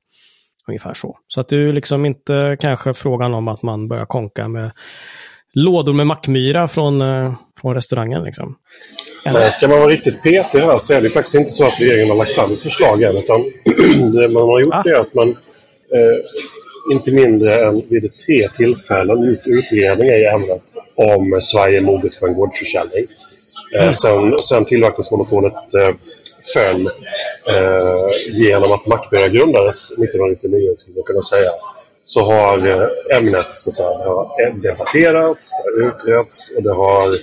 [0.68, 1.18] Ungefär så.
[1.28, 4.72] Så att det är liksom inte kanske frågan om att man börjar konka med
[5.54, 7.34] lådor med mackmyra från, eh,
[7.66, 8.24] från restaurangen.
[8.24, 8.56] Liksom.
[9.26, 12.10] Nej, ska man vara riktigt petig här så är det faktiskt inte så att regeringen
[12.10, 13.18] har lagt fram ett förslag än.
[13.18, 13.40] Utan
[14.14, 14.84] det man har gjort Ah.
[14.90, 16.18] är att man eh,
[16.92, 20.62] inte mindre än vid tre tillfällen gjort utredningar i ämnet
[20.96, 23.06] om Sverige är moget för en gårdsförsäljning.
[23.76, 25.94] Eh, sen, sen tillverkningsmonopolet eh,
[26.54, 26.86] föll
[27.54, 31.50] eh, genom att Mackmyra grundades 1999, skulle man kunna säga,
[32.04, 36.74] så har eh, ämnet så att säga, det har debatterats, det har utretts och det
[36.74, 37.18] har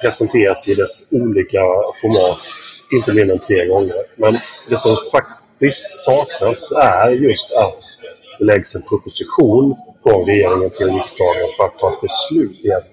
[0.00, 1.60] presenteras i dess olika
[2.00, 2.38] format
[2.92, 3.94] inte mindre än tre gånger.
[4.16, 4.38] Men
[4.68, 7.80] det som faktiskt saknas är just att
[8.38, 12.86] det läggs en proposition från regeringen till riksdagen för att ta ett beslut i ämnet.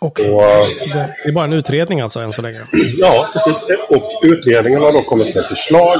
[0.00, 2.66] Och, Och, eh, så det är bara en utredning alltså än så länge.
[2.98, 3.66] Ja, precis.
[3.88, 5.98] Och utredningen har då kommit med ett förslag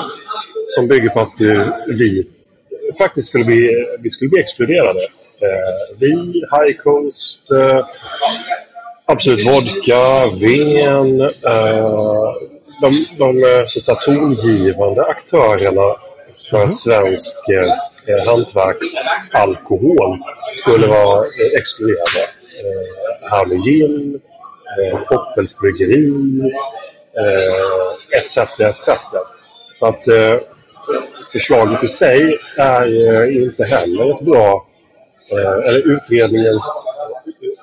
[0.67, 2.27] som bygger på att eh, vi
[2.99, 4.99] faktiskt skulle bli, vi skulle bli exkluderade.
[5.41, 6.13] Eh, vi,
[6.53, 7.87] High Coast, eh,
[9.09, 12.35] Absolut Vodka, Ven, eh,
[12.81, 15.97] de, de eh, så säga, tongivande aktörerna
[16.51, 20.19] för svensk eh, hantverksalkohol
[20.55, 22.21] skulle vara eh, exkluderade.
[22.61, 24.21] Eh, Hermelin,
[24.79, 26.11] eh, Poppels bryggeri,
[27.21, 28.39] eh, etc.
[28.61, 28.89] etc.
[29.73, 30.39] Så att eh,
[31.33, 34.67] förslaget i sig är eh, inte heller ett bra,
[35.33, 36.87] eh, eller utredningens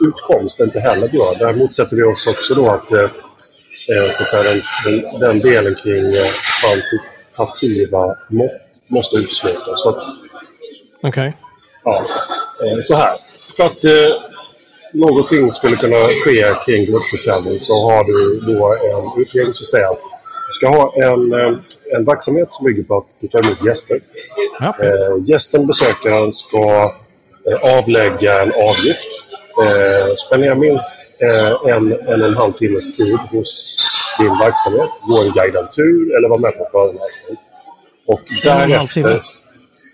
[0.08, 1.34] utkomst är inte heller bra.
[1.40, 5.40] Där motsätter vi oss också då att, eh, eh, så att säga, den, den, den
[5.40, 8.52] delen kring eh, kvantitativa mått
[8.88, 9.86] måste uteslutas.
[11.04, 11.34] Okej.
[11.84, 12.06] Ja,
[12.64, 13.18] eh, så här.
[13.58, 14.16] För att eh,
[14.94, 20.02] någonting skulle kunna ske kring gårdsförsäljning så har du då en utredning som säger att
[20.48, 21.60] du ska ha en, eh,
[21.96, 24.00] en verksamhet som bygger på att du tar emot gäster.
[24.60, 24.76] Ja.
[24.84, 26.94] Eh, gästen, besökaren, ska
[27.50, 29.10] eh, avlägga en avgift.
[29.62, 33.78] Eh, spendera minst eh, en, en och en halv timmes tid hos
[34.20, 34.90] din verksamhet.
[35.02, 37.38] Gå en guidad tur eller vara med på föreläsning.
[38.08, 39.22] Och därefter...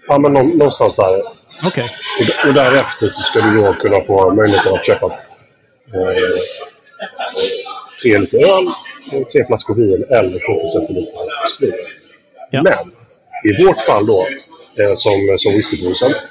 [0.07, 1.21] Ja, men nå- någonstans där.
[1.65, 1.83] Okej.
[2.19, 6.39] Och, och därefter så ska du då kunna få möjligheten att köpa eh,
[8.01, 8.67] tre liter öl,
[9.31, 11.13] tre flaskor vin eller 70 centiliter
[11.55, 11.75] sprit.
[12.51, 12.63] Ja.
[12.63, 12.73] Men
[13.51, 14.27] i vårt fall då,
[14.79, 16.27] eh, som, som whiskyproducent,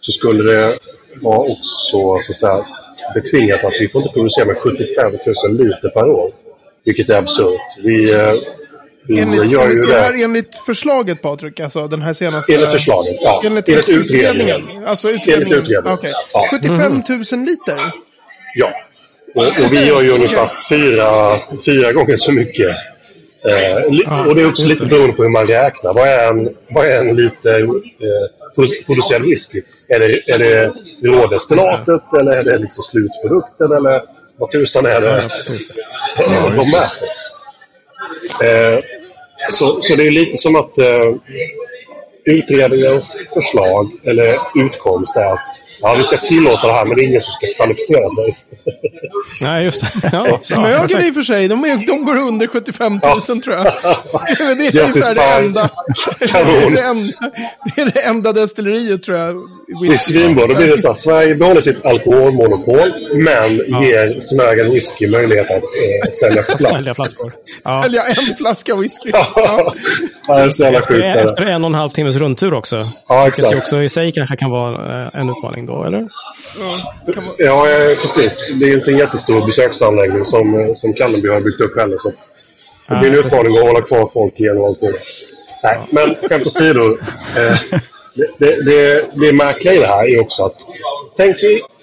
[0.00, 0.78] så skulle det
[1.22, 2.66] vara också så att säga,
[3.14, 5.12] betvingat att vi får inte producera med 75
[5.48, 6.30] 000 liter per år.
[6.84, 7.60] Vilket är absurt.
[7.78, 8.32] Vi, eh,
[9.08, 12.54] vi Enligt, gör ju det det här enligt förslaget Patrik, alltså den här senaste...
[12.54, 13.16] enligt förslaget.
[13.20, 14.62] Ja, Enligt, enligt utredningen.
[14.86, 15.52] Alltså utredningen.
[15.52, 15.98] Enligt utredningen.
[15.98, 16.12] Okej.
[16.32, 16.48] Ja.
[16.50, 17.78] 75 000 liter?
[18.54, 18.72] Ja.
[19.34, 22.76] Och, och vi gör ju ungefär fyra, fyra gånger så mycket
[23.44, 25.94] Eh, och det är också lite beroende på hur man räknar.
[25.94, 27.66] Vad är en, vad är en liter eh,
[28.56, 29.62] produ- producerad whisky?
[29.88, 30.72] Är det, är det
[31.08, 33.72] rådestillatet eller är det liksom slutprodukten?
[33.72, 34.02] Eller
[34.36, 35.24] vad tusan är det
[36.16, 37.08] Ja, de mäter?
[38.44, 38.80] Eh,
[39.50, 41.14] så, så det är lite som att eh,
[42.24, 45.46] utredningens förslag eller utkomst är att
[45.80, 48.34] ja, vi ska tillåta det här men det är ingen som ska kvalificera sig.
[49.40, 49.88] Nej, just det.
[50.12, 50.38] Ja.
[50.42, 53.64] Smögen i och för sig, de, är, de går under 75 000 tror jag.
[54.58, 55.44] det är ungefär det fan.
[55.44, 55.70] enda.
[56.18, 56.24] Det
[56.80, 57.12] är enda,
[57.76, 59.34] det är det enda destilleriet tror jag.
[59.82, 60.46] Det är svinbra.
[60.46, 65.56] Då blir det så här, Sverige behåller sitt alkoholmonopol men ger Smögen Whisky möjlighet att
[65.62, 66.64] eh, sälja på plats.
[66.84, 67.32] Sälja flaskor.
[67.64, 67.82] Ja.
[67.82, 69.10] Sälja en flaska whisky.
[69.12, 69.26] Ja,
[70.26, 70.36] Ja.
[70.36, 71.00] det är så jävla sjukt.
[71.02, 72.76] är Efter en och en halv timmes rundtur också.
[73.08, 73.56] Ja, Vilket exakt.
[73.58, 76.08] också i sig kanske kan vara eh, en utmaning då, eller?
[77.38, 77.66] Ja,
[78.02, 78.50] precis.
[78.60, 81.96] Det är inte en jättestor besöksanläggning som, som Kalleby har byggt upp heller.
[81.96, 82.10] Så
[82.88, 84.92] det blir en utmaning att hålla kvar folk genom allting.
[85.62, 86.98] Nej, men skämt åsido.
[87.36, 87.58] Eh,
[88.14, 90.58] det, det, det, det märkliga i det här är också att
[91.16, 91.36] tänk,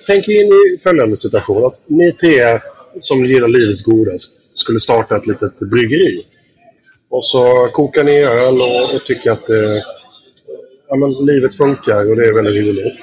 [0.07, 1.65] tänk in i följande situation.
[1.65, 2.59] Att ni tre
[2.97, 4.11] som gillar livets goda
[4.55, 6.25] skulle starta ett litet bryggeri.
[7.09, 9.77] Och så kokar ni öl och, och tycker att eh,
[10.89, 12.93] ja, men livet funkar och det är väldigt roligt.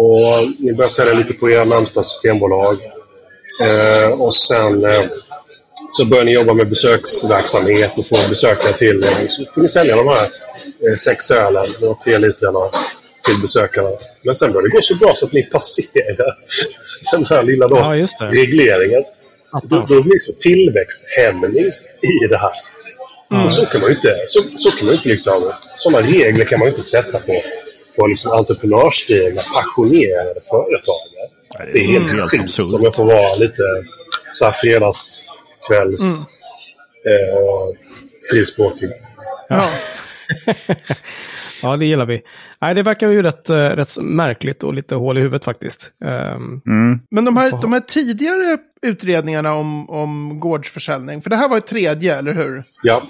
[0.00, 2.76] Och ni börjar sälja lite på era närmsta systembolag.
[3.68, 5.04] Eh, och sen eh,
[5.92, 9.28] så börjar ni jobba med besöksverksamhet och få besökare till er.
[9.28, 10.24] Så får ni sälja de här
[10.88, 12.70] eh, sex ölen och tre litrarna
[13.24, 13.90] till besökarna.
[14.22, 16.38] Men sen börjar det gå så bra så att ni passerar
[17.12, 19.04] den här lilla då, Ja, regleringen.
[19.62, 22.52] Då, blir det liksom tillväxthämning i det här.
[23.44, 26.58] Och så kan man ju inte, så, så kan man inte liksom, sådana regler kan
[26.58, 27.42] man ju inte sätta på,
[27.96, 31.26] på liksom entreprenörsdrivna, passionerade företagare.
[31.72, 33.62] Det är helt, helt sjukt om jag får vara lite
[34.32, 36.28] så här fredagskvälls
[37.06, 37.76] eh,
[38.30, 38.90] frispråkig.
[39.48, 39.68] Ja.
[41.62, 42.22] Ja, det gillar vi.
[42.60, 45.92] Nej, det verkar ju rätt, eh, rätt märkligt och lite hål i huvudet faktiskt.
[46.04, 46.60] Ehm,
[47.10, 51.66] Men de här, de här tidigare utredningarna om, om gårdsförsäljning, för det här var ett
[51.66, 52.64] tredje, eller hur?
[52.82, 53.02] Ja,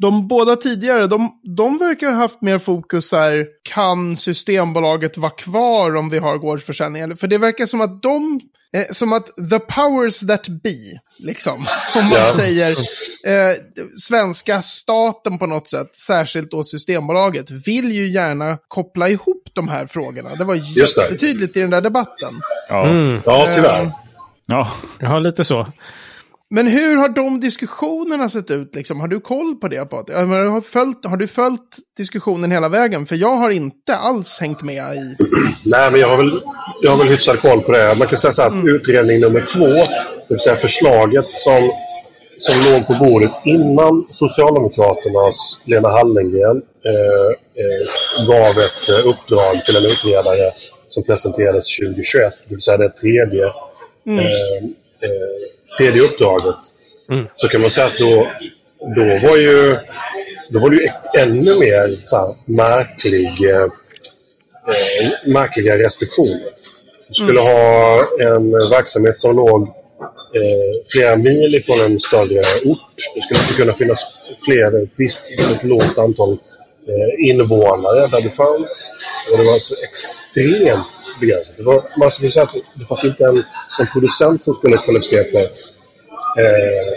[0.00, 5.96] De båda tidigare, de, de verkar ha haft mer fokus här, kan Systembolaget vara kvar
[5.96, 7.16] om vi har gårdsförsäljning?
[7.16, 8.40] För det verkar som att de,
[8.76, 10.76] eh, som att the powers that be,
[11.18, 12.32] liksom, om man Ja.
[12.36, 12.70] säger,
[13.26, 13.56] eh,
[13.98, 19.86] svenska staten på något sätt, särskilt då Systembolaget, vill ju gärna koppla ihop de här
[19.86, 20.34] frågorna.
[20.34, 22.30] Det var jättetydligt i den där debatten.
[22.68, 22.86] Ja.
[22.86, 23.92] mm, ja tyvärr.
[24.46, 24.68] Ja.
[24.98, 25.66] ja, lite så.
[26.54, 28.74] Men hur har de diskussionerna sett ut?
[28.74, 29.00] Liksom?
[29.00, 30.16] Har du koll på det, Patrik?
[30.16, 33.06] Har, följt, har du följt diskussionen hela vägen?
[33.06, 35.16] För jag har inte alls hängt med i...
[35.64, 36.40] Nej, men jag har väl,
[36.82, 37.94] jag har väl hyfsad koll på det.
[37.94, 41.70] Man kan säga så att utredning nummer två, det vill säga förslaget som,
[42.36, 47.30] som låg på bordet innan Socialdemokraternas Lena Hallengren eh,
[47.62, 50.50] eh, gav ett eh, uppdrag till en utredare
[50.86, 54.64] som presenterades 2021, det vill säga det tredje, eh,
[55.06, 56.56] eh, tredje uppdraget.
[57.32, 58.28] Så kan man säga att då,
[58.96, 59.76] då var ju
[60.50, 63.66] då var det ju ännu mer så här, märklig eh,
[65.26, 66.40] märkliga restriktioner.
[67.08, 72.78] Du skulle ha en verksamhet som låg eh, flera mil ifrån en större ort.
[73.14, 76.38] Det skulle inte kunna finnas fler, ett visst ett lågt antal
[77.18, 78.92] invånare där det fanns.
[79.32, 81.56] Och det var så extremt begränsat.
[81.56, 83.36] Det var, man skulle säga att det fanns inte en,
[83.78, 85.44] en producent som skulle kvalificerat sig
[86.38, 86.92] eh,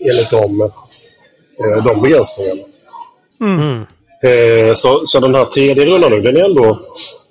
[0.00, 0.60] enligt de,
[1.64, 2.62] eh, de begränsningarna.
[4.24, 6.64] Eh, så, så den här tredje rundan nu, den är ändå...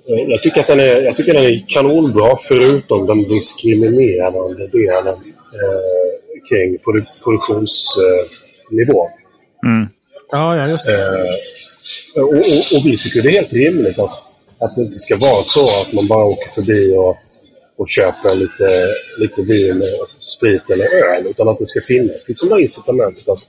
[0.09, 5.07] Eh, jag, tycker att den är, jag tycker den är kanonbra förutom den diskriminerande delen
[5.07, 6.11] eh,
[6.49, 9.09] kring produ produktionsnivå.
[10.31, 11.17] Ja, ja, just det.
[12.15, 14.11] Och, och, och vi tycker det är helt rimligt att,
[14.59, 17.17] att det inte ska vara så att man bara åker förbi och,
[17.77, 18.69] och köper lite,
[19.17, 19.83] lite vin,
[20.19, 21.27] sprit eller öl.
[21.27, 23.39] Utan att det ska finnas liksom det incitamentet att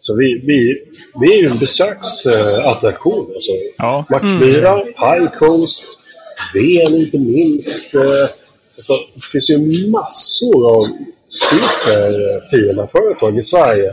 [0.00, 0.82] så vi, vi,
[1.20, 3.30] vi är ju en besöksattraktion.
[3.34, 4.04] Alltså, Ja.
[4.10, 6.00] Mackmyra, High Coast,
[6.54, 7.94] Ven inte minst.
[7.94, 8.00] Eh,
[8.76, 10.84] alltså, det finns ju massor av
[11.28, 13.88] superfina företag i Sverige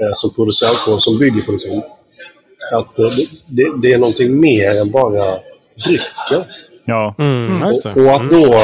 [0.00, 1.82] eh, som producerar som bygger på liksom,
[2.72, 5.38] att eh, det, det, det är någonting mer än bara
[5.84, 6.46] drycker.
[6.84, 7.14] Ja.
[7.18, 7.92] Mm, just det.
[7.92, 8.60] Och, och att då,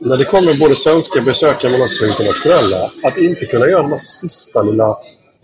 [0.00, 3.98] när det kommer både svenska besökare men också internationella, att inte kunna göra den här
[3.98, 4.88] sista lilla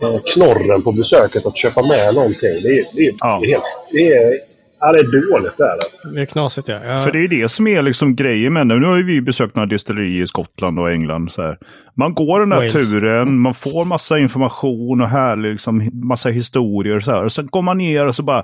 [0.01, 2.61] eh, knorren på besöket att köpa med någonting.
[2.63, 3.39] Det är, det är, Ja.
[3.41, 4.39] det är, helt, det är
[4.79, 6.15] Ja, det är dåligt det är det.
[6.15, 6.99] Det är knasigt ja.
[6.99, 8.79] För det är det som är liksom grejen med det.
[8.79, 11.31] Nu har ju vi besökt några destillerier i Skottland och England.
[11.31, 11.57] Så här.
[11.95, 12.73] Man går den där Wales.
[12.73, 16.99] turen, man får massa information och härlig, liksom, massa historier.
[16.99, 17.23] Så här.
[17.25, 18.43] och sen går man ner och så bara,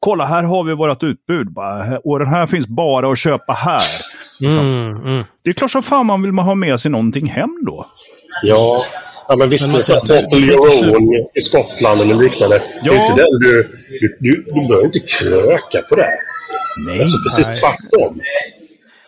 [0.00, 1.52] kolla här har vi vårt utbud.
[1.52, 3.82] Bara, och den här finns bara att köpa här.
[4.42, 5.24] mm, mm.
[5.44, 7.86] Det är klart som fan man vill man ha med sig någonting hem då.
[8.42, 8.84] Ja,
[9.28, 12.62] ja men visst, Men det är så Your Own i Skottland eller liknande.
[12.82, 13.10] Det är Ja.
[13.10, 13.68] inte den du,
[14.00, 16.10] du, du, du behöver inte kröka på det.
[16.86, 17.00] Nej.
[17.00, 17.60] Alltså precis Nej.
[17.60, 18.20] tvärtom.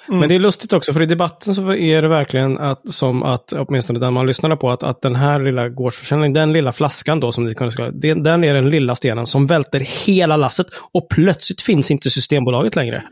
[0.09, 3.53] Men det är lustigt också, för i debatten så är det verkligen att, som att,
[3.53, 7.33] åtminstone den man lyssnade på, att, att den här lilla gårdsförsäljningen, den lilla flaskan då
[7.33, 11.09] som ni kunde skriva, den, den är den lilla stenen som välter hela lasset och
[11.09, 13.03] plötsligt finns inte Systembolaget längre.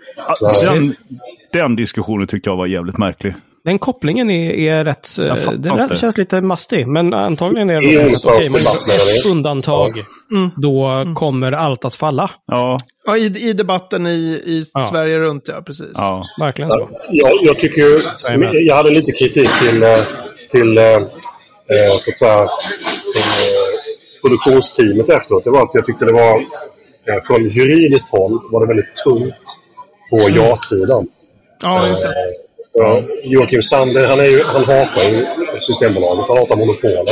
[0.64, 0.94] Den,
[1.52, 3.34] den diskussionen tyckte jag var jävligt märklig.
[3.64, 5.96] Den kopplingen är, är rätt, eh, den inte.
[5.96, 9.18] känns lite mastig, men antagligen är Det är det onsdags okej, man debatt, menar gör
[9.18, 9.30] ett vi.
[9.30, 9.92] undantag.
[10.56, 12.30] Då kommer allt att falla.
[12.46, 14.10] Ja, Ja, i, i debatten i,
[14.46, 14.80] i Ja.
[14.84, 15.92] Sverige runt, ja precis.
[15.94, 16.24] ja.
[16.40, 16.88] Verkligen så.
[17.10, 17.96] Jag, jag tycker ju...
[18.24, 19.88] Är jag hade lite kritik till, eh,
[20.50, 21.00] till eh, eh,
[21.98, 23.80] så att säga, till, eh,
[24.22, 25.44] produktionsteamet efteråt.
[25.44, 26.40] Det var att jag tyckte det var...
[26.40, 29.34] eh, Från juridiskt håll var det väldigt tungt
[30.10, 31.06] på ja-sidan.
[31.62, 32.14] Ja, just det.
[32.74, 35.16] Ja, Joakim Sander, han, är ju, han hatar ju
[35.60, 36.24] Systembolaget.
[36.28, 37.08] Han hatar monopolet.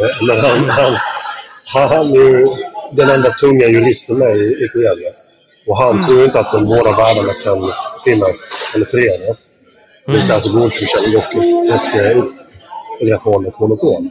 [0.00, 2.46] Eh, Men han, han, han, är ju
[2.92, 5.12] den enda tunga juristen med i, i föreningen.
[5.66, 7.72] Och han tror inte att de båda världarna kan
[8.04, 9.50] finnas eller förenas.
[10.06, 11.34] Det vill säga alltså gårdsförsäljning och,
[11.74, 12.16] och, eh,
[13.00, 14.02] upprätthållet monopol.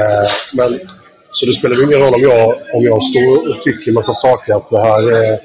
[0.00, 0.88] Eh, men,
[1.30, 4.70] så det spelar ingen roll om jag, om jag står och tycker massa saker att
[4.70, 5.40] det här är,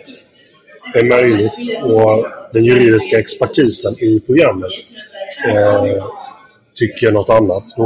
[0.93, 4.71] är möjligt och den juridiska expertisen i programmet
[5.47, 6.05] eh,
[6.75, 7.63] tycker något annat.
[7.77, 7.86] Då,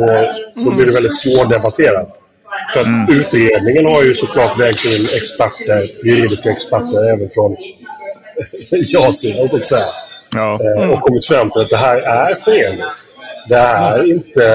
[0.55, 2.21] då blir det väldigt svårdebatterat.
[2.73, 7.57] För att utredningen har ju såklart vägt in experter, juridiska experter även från
[8.69, 9.85] ja-sidan så att säga.
[10.31, 10.59] ja.
[10.63, 13.13] Eh, och kommit fram till att det här är förenligt.
[13.49, 14.45] Det är inte...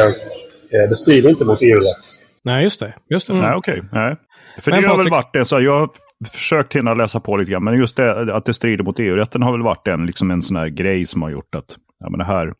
[0.72, 2.06] Eh, det strider inte mot EU-rätt.
[2.42, 2.94] Nej, just det.
[3.10, 3.32] Just det.
[3.34, 3.82] Nej, okej.
[3.92, 4.16] Nej.
[4.60, 5.44] För Men det har väl varit det.
[5.44, 5.88] Så jag
[6.24, 7.64] försökt hinna läsa på lite grann.
[7.64, 10.56] Men just det att det strider mot EU-rätten har väl varit en, liksom en sån
[10.56, 12.54] här grej som har gjort att ja, men det här...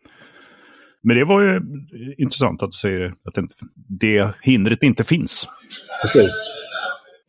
[1.07, 1.61] Men det var ju
[2.19, 5.49] intressant att du säger att det, inte, det hindret inte finns.
[6.03, 6.51] Precis.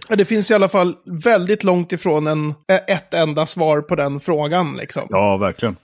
[0.10, 2.54] Ja, Det finns i alla fall väldigt långt ifrån en,
[2.88, 4.78] ett enda svar på den frågan.
[4.78, 5.08] Liksom.
[5.10, 5.76] Ja, verkligen.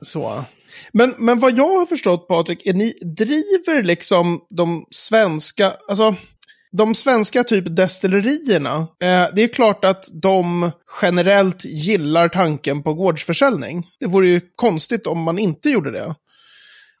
[0.00, 0.44] Så.
[0.92, 6.16] Men, men vad jag har förstått, Patrik, är ni driver liksom de svenska, alltså
[6.72, 8.76] de svenska typ destillerierna.
[8.78, 10.70] Eh, det är klart att de
[11.02, 13.86] generellt gillar tanken på gårdsförsäljning.
[14.00, 16.14] Det vore ju konstigt om man inte gjorde det.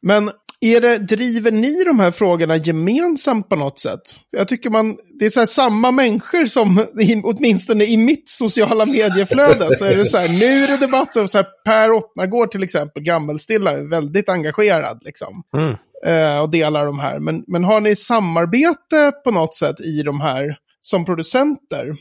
[0.02, 4.00] Men är det, driver ni de här frågorna gemensamt på något sätt?
[4.30, 8.86] Jag tycker man, det är så här samma människor som, i, åtminstone i mitt sociala
[8.86, 12.50] medieflöde, så är det så här, nu är det debatt om så här, Per Ottnagård
[12.50, 15.42] till exempel, Gammelstilla, är väldigt engagerad liksom.
[15.56, 15.76] Mm.
[16.06, 17.18] Eh, och delar de här.
[17.18, 21.96] Men, men har ni samarbete på något sätt i de här som producenter?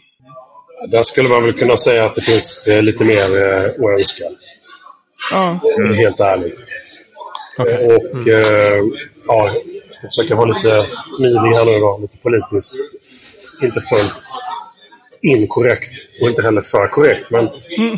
[0.91, 4.23] Där skulle man väl kunna säga att det finns eh, lite mer eh, att önska.
[5.31, 5.59] Ja,
[6.03, 6.69] Helt ärligt.
[7.59, 8.79] Eh, Och eh,
[9.27, 9.51] ja,
[9.87, 10.85] jag ska försöka vara lite
[11.17, 11.97] smidig här nu då.
[12.01, 12.79] Lite politiskt.
[13.63, 14.23] Inte fullt
[15.21, 15.89] inkorrekt
[16.21, 17.25] och inte heller för korrekt.
[17.29, 17.49] Men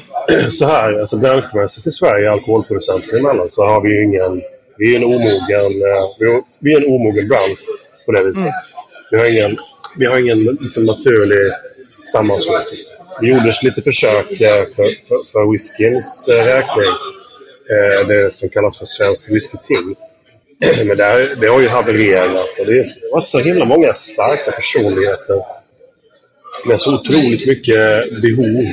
[0.51, 4.41] så här, alltså branschmässigt i Sverige, alkoholproducenter emellan, så har vi ju ingen...
[4.77, 7.59] Vi är en omogen, eh, vi är, en omogen bransch
[8.05, 8.53] på det viset.
[9.11, 9.57] Vi har ingen,
[9.97, 11.51] vi har ingen liksom, naturlig
[12.13, 12.79] sammanslutning.
[13.21, 16.93] Det gjordes lite försök eh, för, för, för whiskyns eh, räkning.
[17.71, 19.95] Eh, det som kallas för Svenskt Whisky-Ting.
[20.87, 24.51] Men det, här, det har ju havererat och det har varit så himla många starka
[24.51, 25.45] personligheter
[26.67, 28.65] med så otroligt mycket behov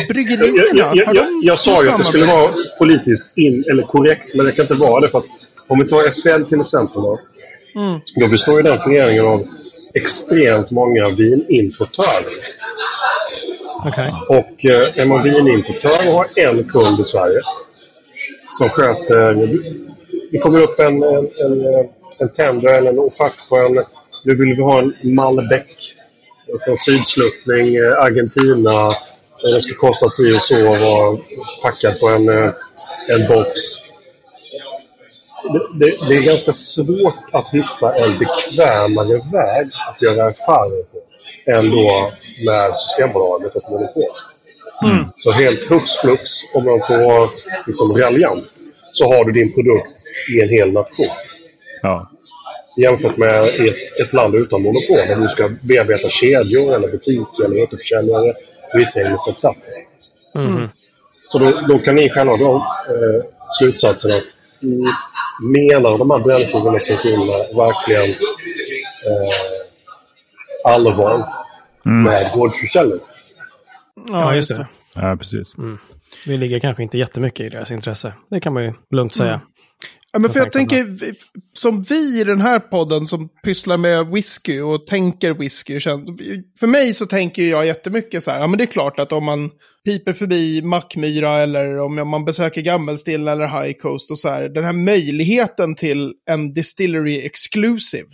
[0.07, 4.33] bryggerierna, Jag, jag, jag, jag sa ju att det skulle vara politiskt in, eller korrekt,
[4.35, 5.07] men det kan inte vara det.
[5.07, 5.25] För att
[5.67, 7.01] om vi tar SPL till exempel.
[7.01, 7.19] Då,
[7.77, 7.99] Mm.
[8.15, 9.47] då består ju den föreningen av
[9.93, 12.33] extremt många vininimportörer.
[13.87, 14.11] Okay.
[14.29, 17.41] Och eh, är man vininimportör och har en kund i Sverige
[18.49, 19.33] som sköter...
[20.31, 23.73] Det kommer upp en, en, en, en tender eller en offert på en...
[24.23, 25.65] Nu vill vi ha en Malbec
[26.65, 28.85] från sydsluttning, eh, Argentina.
[28.85, 31.17] Och Den ska kosta si och så och vara
[31.61, 32.51] packad på en, eh,
[33.07, 33.59] en box.
[35.53, 40.97] Det, det, det är ganska svårt att hitta en bekvämare väg att göra affärer på
[41.51, 44.03] än då med Systembolaget och monopol.
[45.15, 47.29] Så helt hux flux, om man får vara
[47.67, 48.53] liksom raljant,
[48.91, 51.09] så har du din produkt i en hel nation.
[51.81, 52.11] Ja.
[52.81, 57.63] Jämfört med ett, ett land utan monopol där du ska bearbeta kedjor eller butiker eller
[57.63, 58.33] återförsäljare,
[58.73, 59.45] retailers etc.
[60.35, 60.69] Mhm.
[61.25, 62.55] Så då, då kan ni själva dra
[62.89, 63.23] eh,
[63.59, 64.23] slutsatsen att
[64.63, 64.87] mm,
[65.41, 68.09] menar de här branschorganisationerna verkligen
[69.05, 69.31] eh,
[70.63, 71.25] allvar
[71.85, 72.99] med gårdsförsäljning?
[74.09, 74.67] Ja, just det.
[74.95, 75.53] ja, precis.
[76.27, 78.13] Vi ligger kanske inte jättemycket i deras intresse.
[78.29, 79.41] Det kan man ju lugnt säga.
[80.11, 80.97] Ja, men för jag tänker,
[81.53, 85.79] som vi i den här podden som pysslar med whisky och tänker whisky.
[86.59, 89.23] För mig så tänker jag jättemycket så här, ja men det är klart att om
[89.25, 89.51] man
[89.85, 94.63] piper förbi Mackmyra eller om man besöker Gammelstilla eller High Coast och så här, den
[94.63, 98.07] här möjligheten till en distillery exclusive.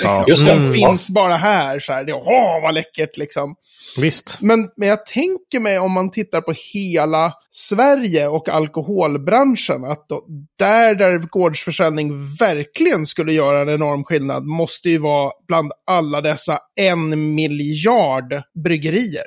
[0.00, 0.24] Liksom.
[0.28, 0.52] Just det.
[0.52, 0.72] Den Mm.
[0.72, 3.54] finns bara här, så här, det, åh vad läckert liksom.
[3.98, 4.38] Visst.
[4.40, 10.24] Men, men jag tänker mig om man tittar på hela Sverige och alkoholbranschen, att då,
[10.58, 16.58] där, där gårdsförsäljning verkligen skulle göra en enorm skillnad måste ju vara bland alla dessa
[16.76, 19.26] en miljard bryggerier.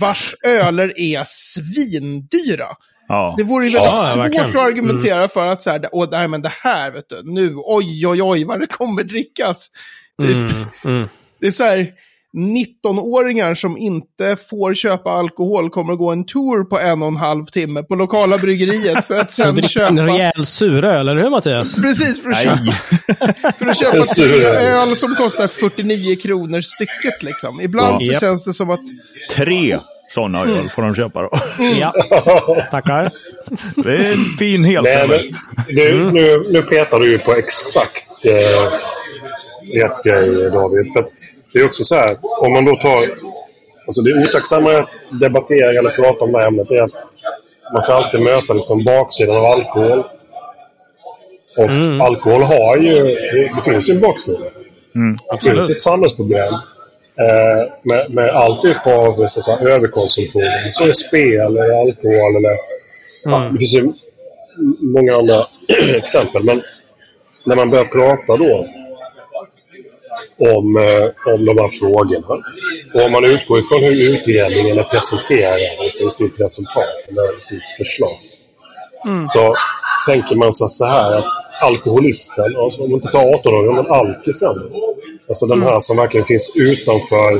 [0.00, 2.66] Vars öler är svindyra.
[3.08, 3.34] Ja.
[3.36, 4.50] Det vore ju väldigt Ja, svårt verkligen.
[4.50, 8.06] att argumentera för att så här, åh, nej, men det här, vet du, nu, oj,
[8.06, 9.66] oj, oj, vad det kommer drickas.
[10.22, 10.30] Typ.
[10.30, 11.08] Mm, mm.
[11.40, 11.92] Det är så här,
[12.36, 17.16] 19-åringar som inte får köpa alkohol kommer att gå en tour på en och en
[17.16, 19.88] halv timme på lokala bryggeriet för att sen köpa...
[19.88, 21.76] en rejäl suröl, eller hur Mattias?
[21.82, 22.58] Precis, för att köpa,
[23.58, 27.60] för att köpa tre öl som kostar 49 kronor stycket liksom.
[27.60, 28.06] Ibland Ja.
[28.06, 28.20] så Japp.
[28.20, 28.80] känns det som att...
[29.36, 29.78] Tre
[30.08, 31.30] sådana öl får de köpa då.
[31.80, 31.92] Ja.
[32.70, 33.10] Tackar.
[33.76, 35.34] Det är en fin Nej, heltävling.
[35.66, 38.72] men nu, nu, nu petar du ju på exakt eh,
[39.82, 40.92] rätt grej, David.
[40.92, 41.08] För att
[41.52, 43.08] det är också så här, om man då tar...
[43.86, 44.90] Alltså det otacksamma att
[45.20, 46.90] debattera eller prata om det här ämnet är att
[47.72, 49.98] man får alltid möta liksom baksidan av alkohol.
[51.56, 52.00] Och Mm.
[52.00, 52.94] alkohol har ju...
[53.04, 54.38] Det, det finns ju en baksida.
[55.42, 56.54] Det finns ett samhällsproblem.
[57.18, 60.42] Eh, med, med all typ av så säga, överkonsumtion.
[60.72, 62.56] Så är spel eller alkohol eller...
[63.24, 63.92] Ja, det finns ju
[64.80, 65.46] många andra
[65.96, 66.42] exempel.
[66.42, 66.62] Men
[67.46, 68.68] när man börjar prata då
[70.38, 72.44] om, eh, om de här frågorna.
[72.94, 78.18] Och om man utgår ifrån hur utredningen presenterar alltså sitt resultat eller sitt förslag.
[79.26, 79.54] Så
[80.06, 81.24] tänker man sig så här att
[81.60, 84.56] alkoholisten, alltså om man inte tar 18-åringen, men alkisen.
[85.28, 87.32] Alltså den här som verkligen finns utanför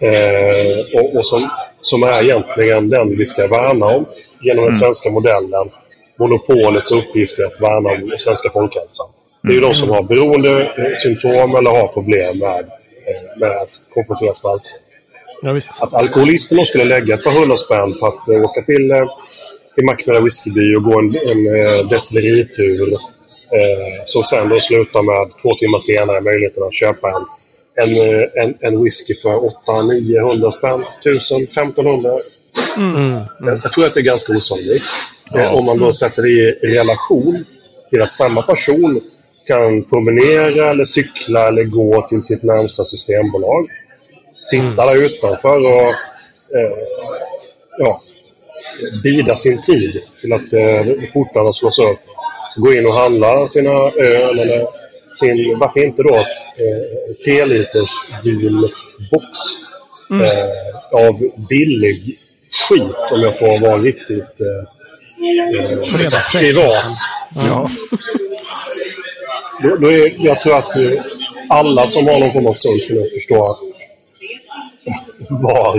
[0.00, 1.48] eh, och, och som,
[1.80, 4.06] som är egentligen den vi ska värna om
[4.42, 5.70] genom den svenska modellen.
[6.18, 9.06] Monopolets uppgift är att värna om den svenska folkhälsan.
[9.42, 12.60] Det är ju de som har beroendesymptom eller har problem med,
[13.06, 14.80] eh, med att konfronteras med alkohol.
[15.42, 15.58] Ja.
[15.80, 19.06] Att alkoholisten då skulle lägga ett par hundra spänn på att eh, åka till, eh,
[19.74, 22.98] till Mackmyra whiskyby och gå en, en destilleritur.
[23.52, 27.24] Eh, som sen då slutar med två timmar senare möjligheten att köpa en,
[27.82, 29.34] en, eh, en, en whisky för
[29.66, 30.84] 800-900 spänn.
[31.04, 32.10] 1000, 1500.
[32.76, 33.24] Mm.
[33.40, 34.84] Jag, jag tror att det är ganska osannolikt.
[35.34, 37.44] Eh, om man då sätter det i relation
[37.90, 39.00] till att samma person
[39.46, 43.66] kan promenera eller cykla eller gå till sitt närmsta systembolag.
[44.34, 45.90] Sitta där utanför och
[46.56, 46.78] eh,
[47.78, 48.00] ja,
[49.02, 51.98] bida sin tid till att eh, portarna slås upp.
[52.56, 54.62] Gå in och handla sina öl eller
[55.14, 57.90] sin, varför inte då, eh, 3 liters
[58.24, 59.38] vinbox
[60.10, 62.18] eh, av billig
[62.68, 64.62] skit om jag får vara riktigt eh,
[66.00, 66.98] eh, privat.
[67.34, 67.70] Ja.
[69.62, 71.02] Då, då är, jag tror att eh,
[71.48, 73.46] alla som har någon form av sunt förnuft förstår
[75.42, 75.78] var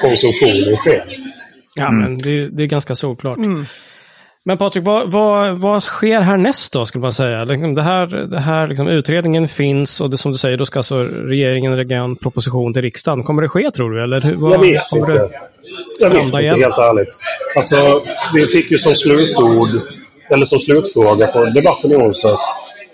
[0.00, 1.04] konsumtionen sker.
[1.74, 3.38] Ja, men det, det är ganska såklart.
[4.46, 7.44] Men Patrik, vad, vad, vad sker härnäst då, skulle man säga?
[7.44, 10.78] Liksom, Det här, det här liksom, utredningen finns och det som du säger, då ska
[10.78, 13.22] alltså regeringen lägga en proposition till riksdagen.
[13.22, 14.02] Kommer det ske, tror du?
[14.02, 15.30] Eller hur, vad, Jag vet kommer inte.
[16.00, 16.60] Jag vet inte, igen?
[16.60, 17.20] helt ärligt.
[17.56, 18.02] Alltså,
[18.34, 19.80] vi fick ju som slutord,
[20.30, 22.40] eller som slutfråga på debatten i onsdags.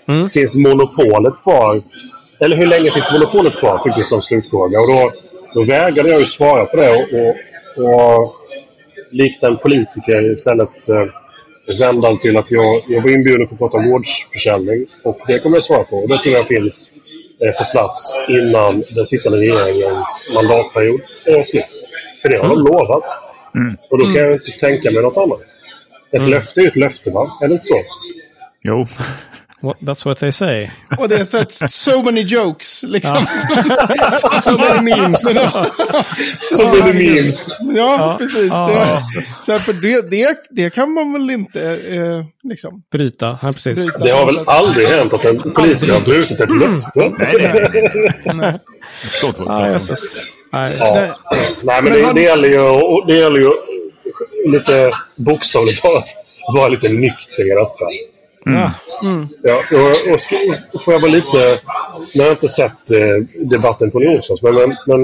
[0.07, 0.29] Mm.
[0.29, 1.77] Finns monopolet kvar?
[2.39, 3.81] Eller hur länge finns monopolet kvar?
[3.83, 4.79] Fick vi som slutfråga.
[4.79, 5.11] Och då,
[5.53, 7.35] då vägrade jag ju svara på det och, och,
[7.89, 8.35] och
[9.11, 11.21] likt en politiker istället eh,
[12.01, 14.85] den till att jag, jag var inbjuden för att prata gårdsförsäljning.
[15.03, 15.95] Och det kommer jag svara på.
[15.95, 16.93] Och det tror jag finns
[17.43, 21.65] eh, på plats innan den sittande regeringens mandatperiod är slut.
[22.21, 23.03] För det har de lovat.
[23.89, 25.41] Och då kan jag inte tänka mig något annat.
[26.11, 27.37] Ett löfte är ett löfte, va?
[27.41, 27.81] Är det inte så?
[28.63, 28.85] Jo.
[29.61, 30.69] What, that's what they say.
[30.97, 33.17] Och det är så, so many jokes, liksom.
[34.43, 35.21] so many memes.
[36.49, 37.47] Så blir det memes.
[37.75, 38.47] Ja, precis.
[38.49, 39.01] Ja, det, ja.
[39.45, 43.75] så här, för det, det, det kan man väl inte eh, liksom, Bryta, ja, precis.
[43.85, 44.03] bryta.
[44.03, 47.13] Det har väl aldrig hänt att en politiker har brutit ett löfte?
[47.17, 47.35] Nej,
[48.25, 48.59] nej, nej.
[49.13, 49.79] Ja.
[50.51, 51.81] Nej, Ja.
[51.81, 52.65] Men det, han- det, gäller ju,
[53.07, 53.51] det gäller ju
[54.51, 56.05] lite bokstavligt talat
[56.53, 57.85] vara lite nykter i detta.
[58.45, 58.73] Ja.
[59.43, 60.19] Ja, och, och,
[60.73, 61.57] och får jag vara lite...
[62.13, 64.99] Nu har jag inte sett eh, debatten från i onsdags, men, men, men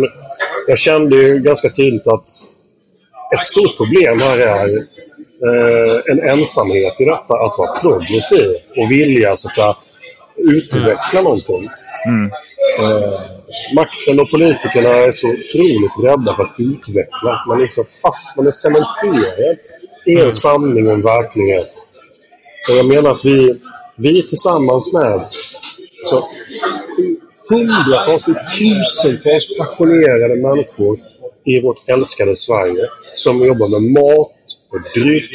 [0.68, 2.30] jag kände ju ganska tydligt att
[3.36, 4.78] ett stort problem här är
[5.48, 9.76] eh, en ensamhet i detta att vara progressiv och vilja så att säga,
[10.38, 11.70] utveckla någonting.
[12.80, 13.20] Eh,
[13.76, 17.44] makten och politikerna är så otroligt rädda för att utveckla.
[17.48, 19.58] Man är liksom fast, man är cementerad
[20.06, 21.87] i en sanning och en verklighet.
[22.70, 23.62] Och jag menar att vi,
[23.96, 25.26] vi tillsammans med
[26.04, 26.18] så,
[27.50, 31.00] hundratals, till tusentals passionerade människor
[31.46, 34.32] i vårt älskade Sverige som jobbar med mat
[34.72, 35.32] och dryck.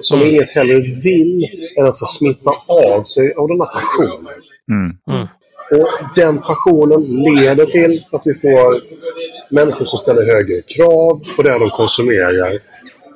[0.00, 4.34] Som inget hellre vill än att få smitta av sig av den här passionen.
[5.70, 8.80] Och den passionen leder till att vi får
[9.50, 12.58] människor som ställer högre krav på det de konsumerar.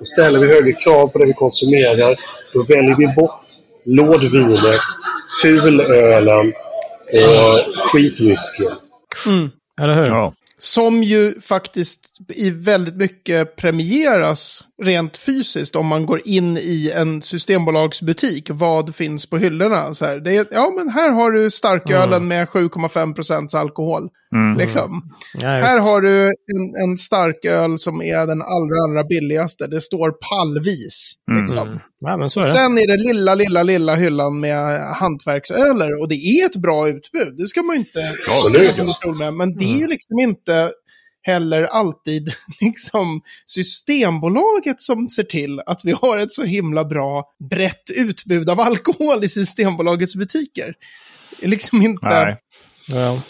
[0.00, 2.16] Och ställer vi högre krav på det vi konsumerar,
[2.52, 3.44] då väljer vi bort
[3.84, 4.80] lådvinet,
[5.42, 6.52] fulölen
[7.12, 8.64] och skitwhisky.
[9.80, 10.06] Eller hur?
[10.06, 10.32] Ja.
[10.58, 17.22] Som ju faktiskt i väldigt mycket premieras rent fysiskt om man går in i en
[17.22, 18.50] systembolagsbutik.
[18.50, 19.94] Vad finns på hyllorna?
[19.94, 24.08] Så här, det är, ja, men här har du starkölen med 7,5 procents alkohol.
[24.58, 25.02] Liksom.
[25.34, 29.66] Ja, Här har du en, en starköl som är den allra, allra billigaste.
[29.66, 31.12] Det står pallvis.
[31.40, 31.80] Liksom.
[32.00, 32.50] Ja, men så är det.
[32.50, 36.00] Sen är det lilla, lilla, lilla hyllan med hantverksöler.
[36.00, 37.36] Och det är ett bra utbud.
[37.38, 38.00] Det ska man inte
[38.46, 39.34] under stol med.
[39.34, 40.72] Men det är ju liksom inte
[41.22, 47.90] heller alltid liksom Systembolaget som ser till att vi har ett så himla bra brett
[47.96, 50.74] utbud av alkohol i Systembolagets butiker.
[51.42, 52.36] Liksom inte Nej.
[52.88, 53.20] Well,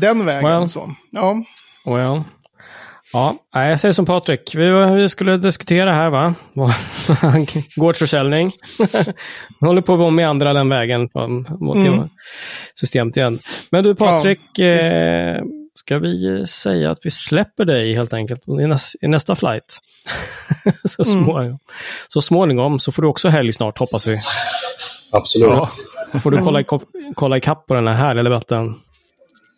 [0.00, 0.50] den vägen.
[0.50, 0.68] Well.
[0.68, 0.94] Så.
[1.10, 1.44] Ja.
[1.84, 2.22] well.
[3.12, 4.54] Ja, nej, jag säger som Patrik.
[4.54, 6.34] Vi, vi skulle diskutera här, va?
[7.76, 8.52] Gårdsförsäljning.
[9.60, 11.28] Vi håller på att med andra den vägen på-
[11.60, 12.08] mot Mm.
[12.74, 13.38] systemet igen.
[13.70, 15.40] Men du Patrik, eh,
[15.80, 19.78] ska vi säga att vi släpper dig helt enkelt i, näs, i nästa flight?
[20.84, 21.58] så, småningom.
[22.08, 24.20] så småningom så får du också helg snart, hoppas vi.
[25.10, 25.48] Absolut.
[25.48, 25.68] Ja.
[26.12, 26.64] Då får du kolla, i,
[27.14, 28.74] kolla ikapp på den här härliga debatten.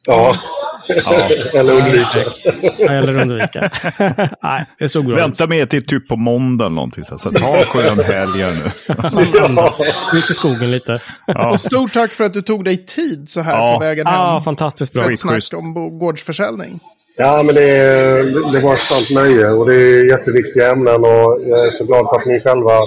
[0.06, 0.34] Ja.
[1.54, 2.24] Eller undvika.
[2.92, 3.70] Eller undvika.
[4.42, 5.16] Nej, det såg bra.
[5.16, 7.04] Vänta med till typ på måndag eller någonting.
[7.04, 8.64] Så, ta en skön helg nu.
[10.14, 11.00] Ut i skogen lite.
[11.52, 13.74] Och stort tack för att du tog dig tid så här Ja.
[13.78, 14.14] på vägen hem.
[14.14, 15.04] Ja, fantastiskt bra.
[15.04, 16.80] för ett snack om gårdsförsäljning.
[17.16, 17.72] Ja, men det,
[18.52, 22.08] det var ett sant nöje och det är jätteviktiga ämnen och jag är så glad
[22.08, 22.80] för att ni själva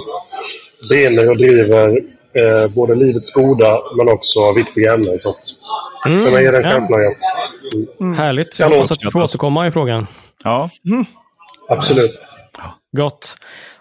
[0.88, 2.00] brinner och driver
[2.40, 5.18] eh, både livets goda men också viktiga ämnen.
[5.18, 5.44] Så att
[6.02, 6.70] för mig är det en ja.
[6.70, 7.18] självklarhet.
[8.16, 8.58] Härligt.
[8.58, 10.06] Jag hoppas att du får återkomma i frågan.
[10.44, 10.70] Ja.
[11.68, 12.12] Absolut.
[12.96, 13.36] Gott.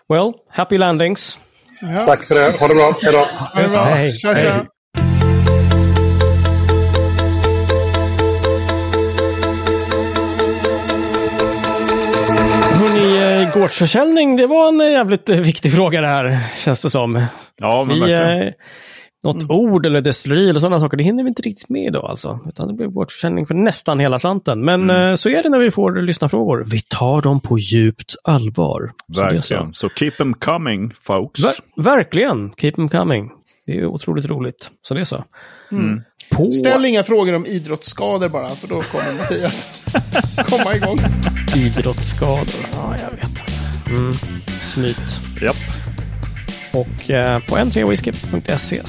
[0.10, 1.40] Well, happy landings.
[2.06, 2.60] Tack för det.
[2.60, 2.96] Ha det bra.
[3.02, 3.18] Hej då.
[3.20, 3.84] Ha det bra.
[3.84, 4.14] Hej.
[4.24, 4.66] Hej.
[13.60, 17.26] Gårdsförsäljning, det var en jävligt viktig fråga det här, känns det som.
[17.62, 18.48] Ja, men Vi, verkligen.
[18.48, 18.54] eh,
[19.24, 22.40] något ord eller destilleri eller sådana saker, det hinner vi inte riktigt med idag alltså.
[22.50, 24.66] Utan det blir gårdsförsäljning för nästan hela slanten.
[24.66, 25.10] Men Mm.
[25.10, 26.64] eh, så är det när vi får lyssna frågor.
[26.68, 28.92] Vi tar dem på djupt allvar.
[29.14, 29.36] Så är så.
[29.36, 29.74] Verkligen.
[29.74, 31.40] Så keep them coming, folks.
[31.44, 33.32] Ver- verkligen, keep them coming.
[33.68, 34.70] Det är otroligt roligt.
[34.88, 35.24] Så det är så.
[36.32, 36.52] På...
[36.52, 39.84] Ställ inga frågor om idrottsskador bara, för då kommer Mattias
[40.50, 40.98] komma igång.
[41.56, 42.48] Idrottsskador.
[42.74, 43.35] Ja, jag vet.
[43.98, 44.14] Mm.
[44.60, 45.20] Snyt.
[45.42, 45.56] Japp.
[46.74, 48.82] Och eh, på n3whisky.se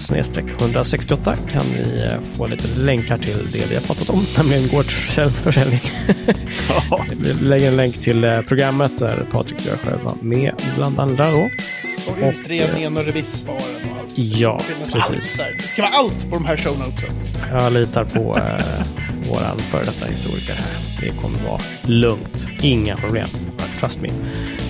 [0.60, 5.80] 168 kan ni eh, få lite länkar till det vi har pratat om, nämligen gårdsförsäljning.
[7.20, 11.48] vi lägger en länk till eh, programmet där Patrik gör själva med bland andra då.
[12.06, 14.12] Och utredningen och remissvaren och allt.
[14.14, 15.40] Ja, Det precis.
[15.40, 15.50] allt.
[15.56, 17.10] Det ska vara allt på de här show notesen.
[17.52, 18.86] Jag litar på eh,
[19.30, 20.66] våran före detta historiker här.
[21.00, 22.46] Det kommer vara lugnt.
[22.62, 23.28] Inga problem.
[23.80, 24.08] Trust me.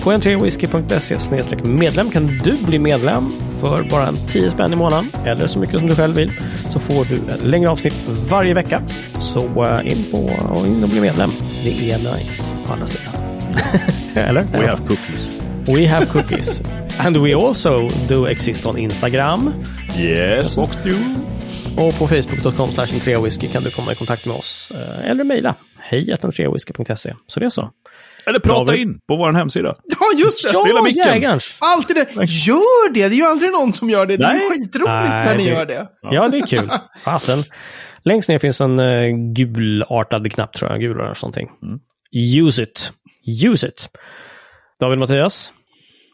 [0.03, 3.23] På n3whisky.se medlem kan du bli medlem
[3.61, 6.31] för bara en 10 spänn i månaden eller så mycket som du själv vill.
[6.69, 7.93] Så får du ett längre avsnitt
[8.29, 8.81] varje vecka.
[9.19, 10.17] Så eh, in på
[10.49, 11.29] och in och bli medlem.
[11.63, 13.13] Det är nice på andra sidan.
[14.15, 14.41] eller?
[14.41, 15.41] We have cookies.
[15.67, 16.61] We have cookies.
[16.99, 19.53] And we also do exist on Instagram.
[19.99, 20.95] Yes, box do.
[21.81, 22.69] Och på facebook.com
[23.23, 24.71] whisky kan du komma i kontakt med oss.
[24.75, 25.55] eh, Eller mejla.
[25.79, 26.17] Hej.
[27.27, 27.69] Så det är så.
[28.29, 28.81] Eller prata David.
[28.81, 29.75] in på vår hemsida.
[29.99, 30.53] Ja, just det!
[30.53, 31.39] Ja, Lilla micken.
[31.59, 32.07] Alltid det.
[32.25, 33.07] Gör det!
[33.07, 34.17] Det är ju aldrig någon som gör det.
[34.17, 34.49] Det är Nej.
[34.51, 35.87] skitroligt Nej, när ni det- gör det.
[36.01, 36.69] Ja, det är kul.
[37.03, 37.43] Fasen.
[38.03, 40.79] Längst ner finns en uh, gulartad knapp tror jag.
[40.79, 41.49] Gul orange någonting.
[42.41, 42.91] Use it.
[43.45, 43.89] Use it.
[44.79, 45.53] David Mattias.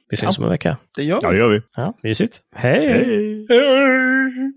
[0.09, 0.78] Vi syns om en vecka.
[0.95, 1.36] Det gör Ja, vi.
[1.36, 1.61] det gör vi.
[1.76, 2.39] Ja, mysigt.
[2.55, 3.45] Hej!
[3.49, 4.53] Hej!